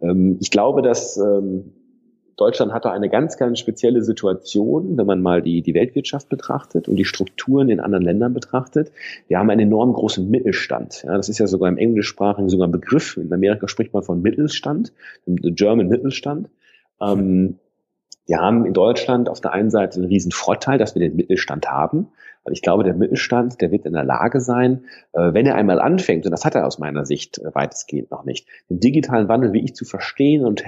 [0.02, 1.72] ähm, ich glaube, dass ähm,
[2.36, 6.88] Deutschland hat da eine ganz, ganz spezielle Situation, wenn man mal die, die Weltwirtschaft betrachtet
[6.88, 8.92] und die Strukturen in anderen Ländern betrachtet.
[9.28, 11.04] Wir haben einen enorm großen Mittelstand.
[11.04, 13.18] Ja, das ist ja sogar im englischsprachigen sogar ein Begriff.
[13.18, 14.94] In Amerika spricht man von Mittelstand,
[15.28, 16.50] German Mittelstand.
[17.02, 17.60] Ähm,
[18.26, 21.70] wir haben in Deutschland auf der einen Seite einen riesen Vorteil, dass wir den Mittelstand
[21.70, 22.08] haben.
[22.44, 25.80] Weil ich glaube, der Mittelstand, der wird in der Lage sein, äh, wenn er einmal
[25.80, 29.54] anfängt, und das hat er aus meiner Sicht äh, weitestgehend noch nicht, den digitalen Wandel
[29.54, 30.64] wie ich zu verstehen und,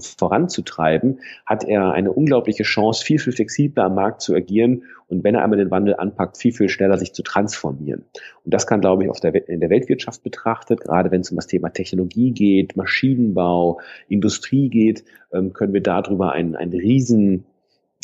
[0.00, 5.34] voranzutreiben, hat er eine unglaubliche Chance, viel, viel flexibler am Markt zu agieren und wenn
[5.34, 8.04] er einmal den Wandel anpackt, viel, viel schneller sich zu transformieren.
[8.44, 11.36] Und das kann, glaube ich, auf der, in der Weltwirtschaft betrachtet, gerade wenn es um
[11.36, 17.46] das Thema Technologie geht, Maschinenbau, Industrie geht, ähm, können wir darüber einen, einen riesen,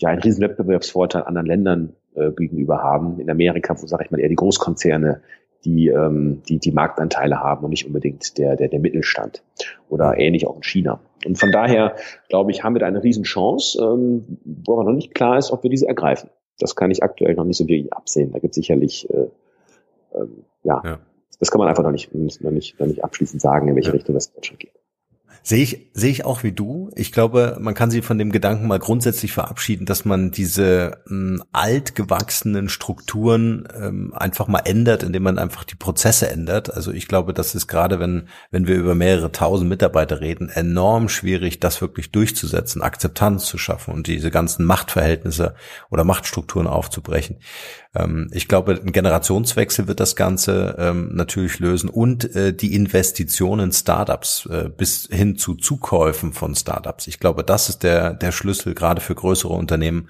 [0.00, 3.20] ja, einen riesen Wettbewerbsvorteil anderen Ländern äh, gegenüber haben.
[3.20, 5.20] In Amerika, wo, sage ich mal, eher die Großkonzerne
[5.64, 9.42] die, ähm, die die Marktanteile haben und nicht unbedingt der, der, der Mittelstand
[9.88, 11.00] oder ähnlich auch in China.
[11.24, 11.96] Und von daher,
[12.28, 15.62] glaube ich, haben wir da eine Riesenchance, ähm, wo aber noch nicht klar ist, ob
[15.62, 16.30] wir diese ergreifen.
[16.58, 18.32] Das kann ich aktuell noch nicht so wirklich absehen.
[18.32, 19.26] Da gibt es sicherlich, äh,
[20.14, 20.98] ähm, ja, ja,
[21.40, 23.94] das kann man einfach noch nicht, noch nicht, noch nicht abschließend sagen, in welche ja.
[23.94, 24.72] Richtung das Deutschland geht.
[25.46, 26.90] Sehe ich, sehe ich auch wie du.
[26.96, 31.34] Ich glaube, man kann sich von dem Gedanken mal grundsätzlich verabschieden, dass man diese m,
[31.34, 36.72] hm, altgewachsenen Strukturen ähm, einfach mal ändert, indem man einfach die Prozesse ändert.
[36.72, 41.10] Also ich glaube, das ist gerade, wenn, wenn wir über mehrere tausend Mitarbeiter reden, enorm
[41.10, 45.54] schwierig, das wirklich durchzusetzen, Akzeptanz zu schaffen und diese ganzen Machtverhältnisse
[45.90, 47.36] oder Machtstrukturen aufzubrechen.
[47.94, 53.72] Ähm, ich glaube, ein Generationswechsel wird das Ganze ähm, natürlich lösen und äh, die Investitionen
[53.72, 57.06] Startups äh, bis hin zu Zukäufen von Startups.
[57.06, 60.08] Ich glaube, das ist der, der Schlüssel gerade für größere Unternehmen,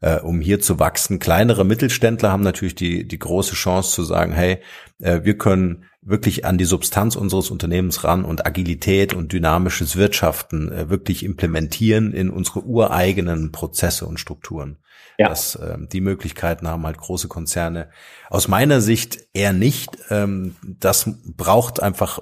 [0.00, 1.18] äh, um hier zu wachsen.
[1.18, 4.58] Kleinere Mittelständler haben natürlich die, die große Chance zu sagen, hey,
[5.00, 10.70] äh, wir können wirklich an die Substanz unseres Unternehmens ran und Agilität und dynamisches Wirtschaften
[10.70, 14.78] äh, wirklich implementieren in unsere ureigenen Prozesse und Strukturen.
[15.18, 15.28] Ja.
[15.28, 17.88] Das, äh, die Möglichkeiten haben halt große Konzerne.
[18.28, 19.90] Aus meiner Sicht eher nicht.
[20.10, 22.20] Ähm, das braucht einfach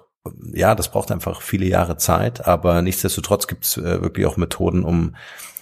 [0.52, 4.84] ja, das braucht einfach viele Jahre Zeit, aber nichtsdestotrotz gibt es äh, wirklich auch Methoden,
[4.84, 5.16] um,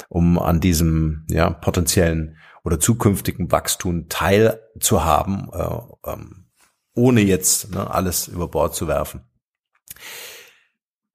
[0.09, 6.47] um an diesem ja, potenziellen oder zukünftigen Wachstum teilzuhaben, äh, ähm,
[6.95, 9.23] ohne jetzt ne, alles über Bord zu werfen.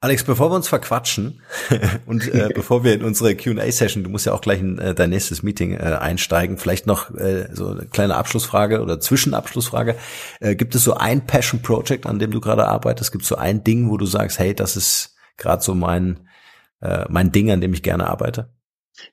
[0.01, 1.41] Alex, bevor wir uns verquatschen
[2.05, 5.09] und äh, bevor wir in unsere Q&A-Session, du musst ja auch gleich in äh, dein
[5.09, 9.95] nächstes Meeting äh, einsteigen, vielleicht noch äh, so eine kleine Abschlussfrage oder Zwischenabschlussfrage.
[10.41, 13.11] Äh, gibt es so ein Passion-Project, an dem du gerade arbeitest?
[13.11, 16.19] Gibt es so ein Ding, wo du sagst, hey, das ist gerade so mein,
[16.81, 18.54] äh, mein Ding, an dem ich gerne arbeite?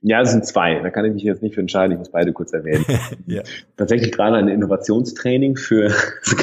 [0.00, 0.80] Ja, es sind zwei.
[0.80, 1.92] Da kann ich mich jetzt nicht für entscheiden.
[1.92, 2.84] Ich muss beide kurz erwähnen.
[3.26, 3.42] ja.
[3.76, 5.92] Tatsächlich gerade ein Innovationstraining für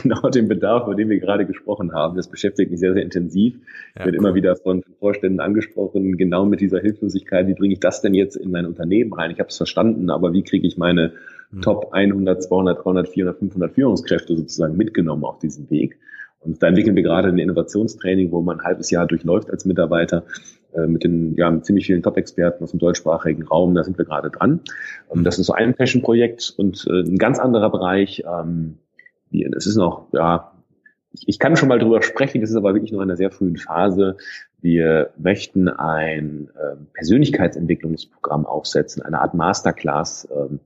[0.04, 2.16] genau den Bedarf, über den wir gerade gesprochen haben.
[2.16, 3.56] Das beschäftigt mich sehr, sehr intensiv.
[3.98, 4.20] Ja, wird cool.
[4.20, 7.48] immer wieder von Vorständen angesprochen, genau mit dieser Hilflosigkeit.
[7.48, 9.32] Wie bringe ich das denn jetzt in mein Unternehmen rein?
[9.32, 11.14] Ich habe es verstanden, aber wie kriege ich meine
[11.52, 11.62] hm.
[11.62, 15.98] Top 100, 200, 300, 400, 500 Führungskräfte sozusagen mitgenommen auf diesem Weg?
[16.42, 20.24] Und da entwickeln wir gerade ein Innovationstraining, wo man ein halbes Jahr durchläuft als Mitarbeiter
[20.88, 23.76] mit den ja, mit ziemlich vielen Top-Experten aus dem deutschsprachigen Raum.
[23.76, 24.62] Da sind wir gerade dran.
[25.14, 28.24] Ähm, das ist so ein Passion-Projekt und äh, ein ganz anderer Bereich.
[28.26, 28.78] Ähm,
[29.32, 30.52] es ist noch ja
[31.12, 33.32] ich, ich kann schon mal drüber sprechen, das ist aber wirklich nur in einer sehr
[33.32, 34.18] frühen Phase.
[34.62, 40.60] Wir möchten ein äh, Persönlichkeitsentwicklungsprogramm aufsetzen, eine Art Masterclass, ähm,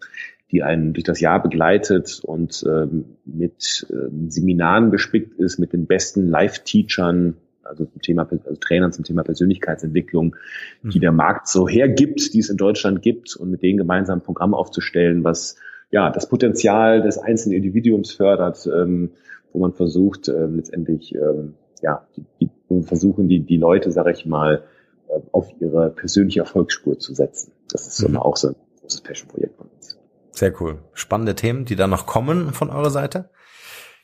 [0.52, 5.86] die einen durch das Jahr begleitet und ähm, mit ähm, Seminaren gespickt ist, mit den
[5.86, 10.36] besten Live-Teachern, also zum Thema also Trainern zum Thema Persönlichkeitsentwicklung,
[10.84, 11.02] die mhm.
[11.02, 14.54] der Markt so hergibt, die es in Deutschland gibt, und mit denen gemeinsam ein Programm
[14.54, 15.58] aufzustellen, was
[15.92, 19.12] ja das Potenzial des einzelnen Individuums fördert, ähm,
[19.52, 24.26] wo man versucht, ähm, letztendlich ähm, ja, die, die, versuchen die, die Leute, sage ich
[24.26, 24.64] mal,
[25.08, 27.52] äh, auf ihre persönliche Erfolgsspur zu setzen.
[27.70, 28.18] Das ist so mhm.
[28.18, 29.98] auch so ein großes Passion-Projekt von uns.
[30.32, 30.80] Sehr cool.
[30.94, 33.30] Spannende Themen, die da noch kommen von eurer Seite.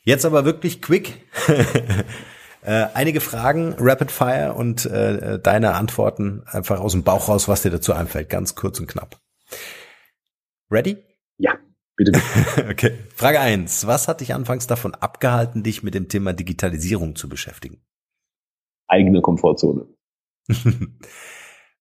[0.04, 1.26] Jetzt aber wirklich quick.
[2.70, 7.64] äh, einige Fragen, Rapid Fire und äh, deine Antworten einfach aus dem Bauch raus, was
[7.64, 8.30] dir dazu einfällt.
[8.30, 9.20] Ganz kurz und knapp.
[10.70, 11.04] Ready?
[11.38, 11.58] Ja,
[11.96, 12.12] bitte.
[12.12, 12.68] bitte.
[12.70, 13.00] okay.
[13.16, 17.82] Frage eins: Was hat dich anfangs davon abgehalten, dich mit dem Thema Digitalisierung zu beschäftigen?
[18.88, 19.88] Eigene Komfortzone.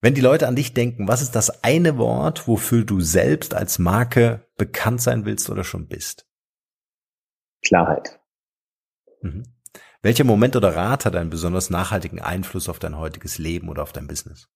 [0.00, 3.78] Wenn die Leute an dich denken, was ist das eine Wort, wofür du selbst als
[3.78, 6.26] Marke bekannt sein willst oder schon bist?
[7.62, 8.20] Klarheit.
[9.20, 9.57] Mhm.
[10.00, 13.92] Welcher Moment oder Rat hat einen besonders nachhaltigen Einfluss auf dein heutiges Leben oder auf
[13.92, 14.48] dein Business?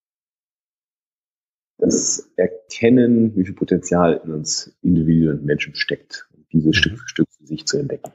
[1.79, 6.75] Das Erkennen, wie viel Potenzial in uns Individuen und Menschen steckt und diese mhm.
[6.75, 8.13] Stück für Stück für sich zu entdecken.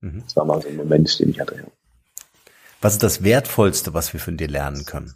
[0.00, 0.22] Mhm.
[0.22, 1.70] Das war mal so ein Moment, den ich hatte.
[2.80, 5.14] Was ist das Wertvollste, was wir von dir lernen können?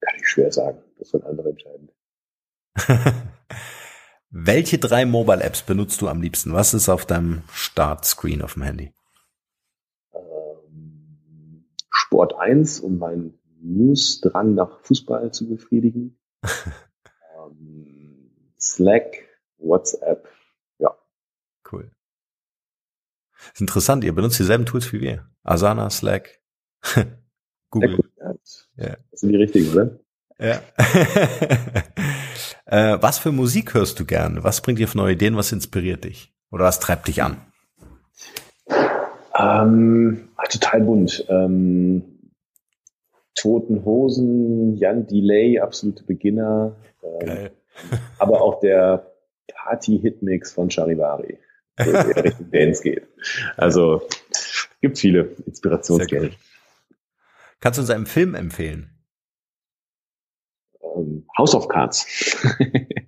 [0.00, 0.82] Kann ich schwer sagen.
[0.98, 1.88] Das sind andere entscheiden.
[4.34, 6.54] Welche drei Mobile Apps benutzt du am liebsten?
[6.54, 8.94] Was ist auf deinem Startscreen auf dem Handy?
[10.14, 16.18] Ähm, Sport 1, um meinen News-Drang nach Fußball zu befriedigen.
[17.36, 19.22] ähm, Slack,
[19.58, 20.26] WhatsApp,
[20.78, 20.96] ja.
[21.70, 21.90] Cool.
[23.52, 25.28] ist interessant, ihr benutzt dieselben Tools wie wir.
[25.42, 26.40] Asana, Slack.
[27.68, 27.98] Google.
[28.18, 28.34] Ja,
[28.76, 28.96] ja.
[29.10, 29.98] Das sind die richtigen, oder?
[30.38, 30.62] Ja.
[32.66, 34.42] äh, was für Musik hörst du gern?
[34.44, 35.36] Was bringt dir für neue Ideen?
[35.36, 36.32] Was inspiriert dich?
[36.50, 37.38] Oder was treibt dich an?
[39.38, 41.24] Ähm, total bunt.
[41.28, 42.30] Ähm,
[43.34, 46.76] Toten Hosen, Jan Delay, absolute Beginner.
[47.02, 47.50] Ähm,
[48.18, 49.10] aber auch der
[49.52, 51.38] Party-Hitmix von Charivari,
[51.78, 53.08] der Richtung Dance geht.
[53.56, 54.02] Also
[54.80, 56.34] gibt viele Inspirationsquellen.
[57.60, 58.91] Kannst du uns einen Film empfehlen?
[61.36, 62.06] House of Cards.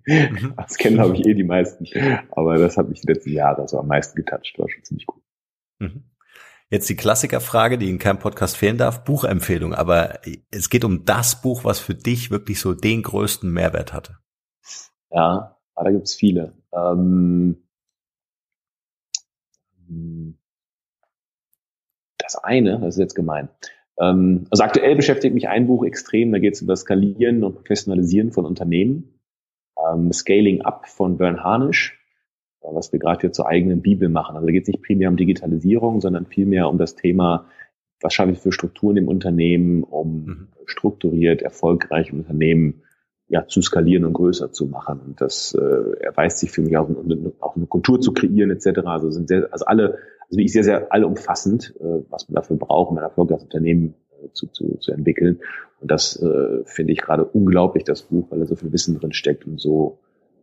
[0.06, 0.54] Mhm.
[0.56, 1.86] Das kennen, glaube ich, eh die meisten.
[2.30, 4.58] Aber das hat mich die letzten Jahre so am meisten getoucht.
[4.58, 5.22] War schon ziemlich gut.
[5.78, 6.04] Mhm.
[6.70, 9.74] Jetzt die Klassikerfrage, die in keinem Podcast fehlen darf, Buchempfehlung.
[9.74, 10.20] Aber
[10.50, 14.18] es geht um das Buch, was für dich wirklich so den größten Mehrwert hatte.
[15.10, 16.52] Ja, da gibt's viele.
[16.72, 17.62] Ähm,
[22.18, 23.48] das eine, das ist jetzt gemein.
[23.98, 27.56] Ähm, also aktuell beschäftigt mich ein Buch extrem, da geht es um das Skalieren und
[27.56, 29.20] Professionalisieren von Unternehmen.
[29.78, 31.98] Ähm, Scaling Up von Bern Harnisch,
[32.62, 34.36] äh, was wir gerade hier zur eigenen Bibel machen.
[34.36, 37.46] Also da geht es nicht primär um Digitalisierung, sondern vielmehr um das Thema,
[38.00, 40.48] was schaffe ich für Strukturen im Unternehmen, um mhm.
[40.66, 42.82] strukturiert, erfolgreich Unternehmen
[43.28, 45.00] ja, zu skalieren und größer zu machen.
[45.00, 46.88] Und das äh, erweist sich für mich auch,
[47.40, 48.80] auch eine Kultur zu kreieren etc.
[48.84, 52.90] Also sind sehr, also alle also ich sehr, sehr allumfassend, äh, was man dafür braucht,
[52.90, 55.40] um ein erfolgreiches Unternehmen äh, zu, zu, zu entwickeln.
[55.80, 59.12] Und das äh, finde ich gerade unglaublich, das Buch, weil da so viel Wissen drin
[59.12, 59.98] steckt und so,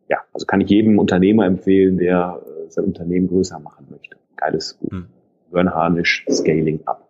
[0.07, 4.17] ja, also kann ich jedem Unternehmer empfehlen, der äh, sein Unternehmen größer machen möchte.
[4.36, 4.91] Geiles Buch.
[4.91, 5.07] Hm.
[5.53, 7.09] Harnisch, Scaling Up.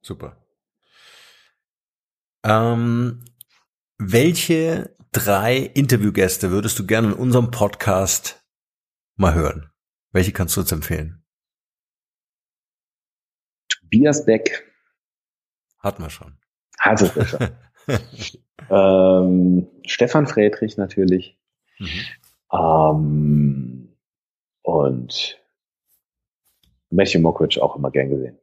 [0.00, 0.36] Super.
[2.44, 3.24] Ähm,
[3.98, 8.44] welche drei Interviewgäste würdest du gerne in unserem Podcast
[9.16, 9.70] mal hören?
[10.12, 11.25] Welche kannst du uns empfehlen?
[13.90, 14.72] Tobias Beck.
[15.78, 16.36] Hatten wir schon.
[16.78, 17.48] Hatte wir schon.
[18.70, 21.38] ähm, Stefan Friedrich natürlich.
[21.78, 22.00] Mhm.
[22.52, 23.96] Ähm,
[24.62, 25.40] und
[26.90, 28.38] Matthew Mockridge auch immer gern gesehen.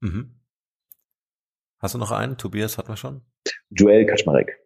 [0.00, 0.40] Mhm.
[1.78, 2.36] Hast du noch einen?
[2.36, 3.22] Tobias hatten wir schon?
[3.70, 4.58] Joel Kaczmarek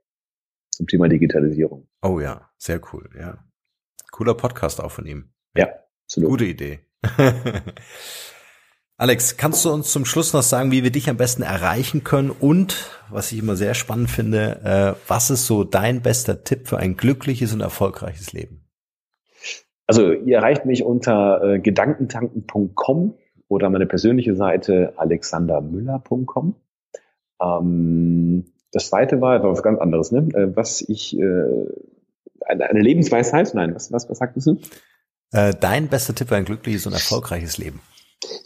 [0.71, 1.89] zum Thema Digitalisierung.
[2.03, 3.45] Oh ja, sehr cool, ja.
[4.13, 5.33] Cooler Podcast auch von ihm.
[5.55, 5.69] Ja,
[6.05, 6.31] absolut.
[6.31, 6.81] Gute Idee.
[9.01, 12.33] Alex, kannst du uns zum Schluss noch sagen, wie wir dich am besten erreichen können
[12.33, 16.79] und, was ich immer sehr spannend finde, äh, was ist so dein bester Tipp für
[16.79, 18.65] ein glückliches und erfolgreiches Leben?
[19.87, 23.15] Also ihr erreicht mich unter äh, gedankentanken.com
[23.47, 26.57] oder meine persönliche Seite alexandermüller.com.
[27.41, 30.29] Ähm, das zweite war, war was ganz anderes, ne?
[30.35, 31.23] Äh, was ich, äh,
[32.45, 34.59] eine, eine Lebensweisheit, nein, was, was, was sagtest du?
[35.31, 37.81] Äh, dein bester Tipp für ein glückliches und erfolgreiches Leben?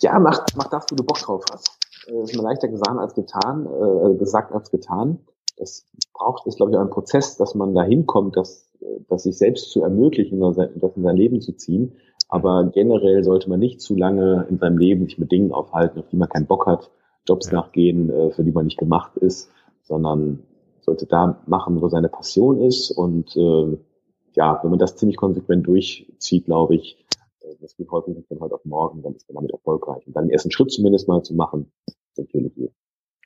[0.00, 1.78] Ja, mach, mach das, wo du Bock drauf hast.
[2.08, 5.20] Äh, ist mir leichter gesagt als getan, äh, gesagt als getan.
[5.56, 8.70] Das braucht, ist, glaube ich, auch ein Prozess, dass man da hinkommt, dass,
[9.08, 11.96] dass sich selbst zu ermöglichen und das in sein Leben zu ziehen.
[12.28, 16.08] Aber generell sollte man nicht zu lange in seinem Leben sich mit Dingen aufhalten, auf
[16.08, 16.90] die man keinen Bock hat,
[17.28, 17.60] Jobs ja.
[17.60, 19.50] nachgehen, äh, für die man nicht gemacht ist,
[19.82, 20.42] sondern
[20.80, 22.90] sollte da machen, wo seine Passion ist.
[22.90, 23.76] Und äh,
[24.32, 27.01] ja, wenn man das ziemlich konsequent durchzieht, glaube ich, äh,
[27.60, 30.06] das geht häufig nicht von heute auf morgen, dann ist man damit erfolgreich.
[30.06, 31.72] Und dann den ersten Schritt zumindest mal zu machen,
[32.16, 32.70] empfehle ich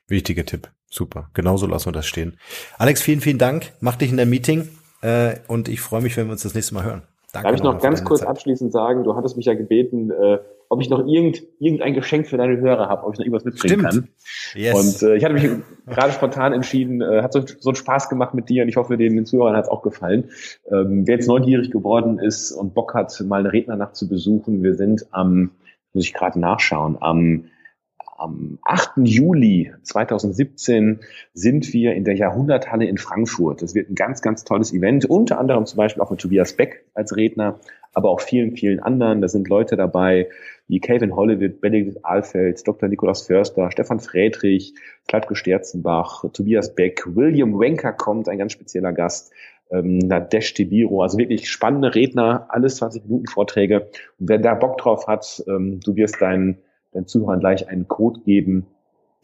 [0.07, 0.69] Wichtiger Tipp.
[0.89, 1.29] Super.
[1.33, 2.37] Genauso lassen wir das stehen.
[2.77, 3.73] Alex, vielen, vielen Dank.
[3.81, 4.69] Mach dich in der Meeting
[5.01, 7.03] äh, und ich freue mich, wenn wir uns das nächste Mal hören.
[7.33, 8.29] Danke Darf ich noch ganz kurz Zeit.
[8.29, 12.37] abschließend sagen, du hattest mich ja gebeten, äh, ob ich noch irgend, irgendein Geschenk für
[12.37, 14.07] deine Hörer habe, ob ich noch irgendwas mitbringen Stimmt.
[14.53, 14.61] kann.
[14.61, 15.01] Yes.
[15.01, 15.49] Und äh, ich hatte mich
[15.85, 18.97] gerade spontan entschieden, äh, hat so, so einen Spaß gemacht mit dir und ich hoffe,
[18.97, 20.29] den, den Zuhörern hat es auch gefallen.
[20.69, 24.75] Ähm, wer jetzt neugierig geworden ist und Bock hat, mal eine Rednernacht zu besuchen, wir
[24.75, 25.51] sind am,
[25.93, 27.45] muss ich gerade nachschauen, am
[28.17, 28.93] am 8.
[29.03, 30.99] Juli 2017
[31.33, 33.61] sind wir in der Jahrhunderthalle in Frankfurt.
[33.61, 36.85] Das wird ein ganz, ganz tolles Event, unter anderem zum Beispiel auch mit Tobias Beck
[36.93, 37.59] als Redner,
[37.93, 39.21] aber auch vielen, vielen anderen.
[39.21, 40.29] Da sind Leute dabei
[40.67, 42.89] wie Kevin Hollywood, Benedikt Ahlfeld, Dr.
[42.89, 44.73] Nikolaus Förster, Stefan Friedrich,
[45.07, 49.31] Klatke Sterzenbach, Tobias Beck, William Wenker kommt, ein ganz spezieller Gast,
[49.71, 53.87] ähm, Nadesh Tibiro, also wirklich spannende Redner, alles 20 Minuten Vorträge.
[54.19, 56.57] Und wer da Bock drauf hat, ähm, du wirst deinen
[56.93, 58.65] den Zuhörern gleich einen Code geben.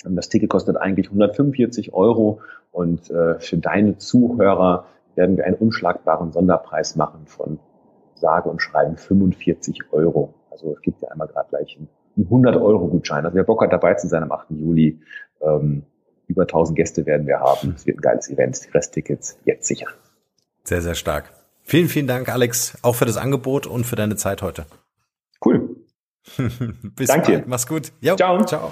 [0.04, 2.42] Das Ticket kostet eigentlich 145 Euro
[2.72, 4.86] und äh, für deine Zuhörer
[5.16, 7.60] werden wir einen unschlagbaren Sonderpreis machen von
[8.24, 10.34] sage und schreiben 45 Euro.
[10.50, 11.90] Also es gibt ja einmal gerade gleich einen
[12.26, 13.26] 100 Euro Gutschein.
[13.26, 14.52] Also wer Bock hat dabei zu sein am 8.
[14.52, 15.00] Juli,
[15.42, 15.84] ähm,
[16.28, 17.74] über 1000 Gäste werden wir haben.
[17.76, 18.66] Es wird ein geiles Event.
[18.66, 19.88] Die Resttickets jetzt sicher.
[20.64, 21.26] Sehr, sehr stark.
[21.64, 24.66] Vielen, vielen Dank, Alex, auch für das Angebot und für deine Zeit heute.
[25.44, 25.76] Cool.
[26.96, 27.44] Bis Danke bald.
[27.44, 27.44] Dir.
[27.48, 27.92] Mach's gut.
[28.02, 28.44] Jo, ciao.
[28.46, 28.72] Ciao.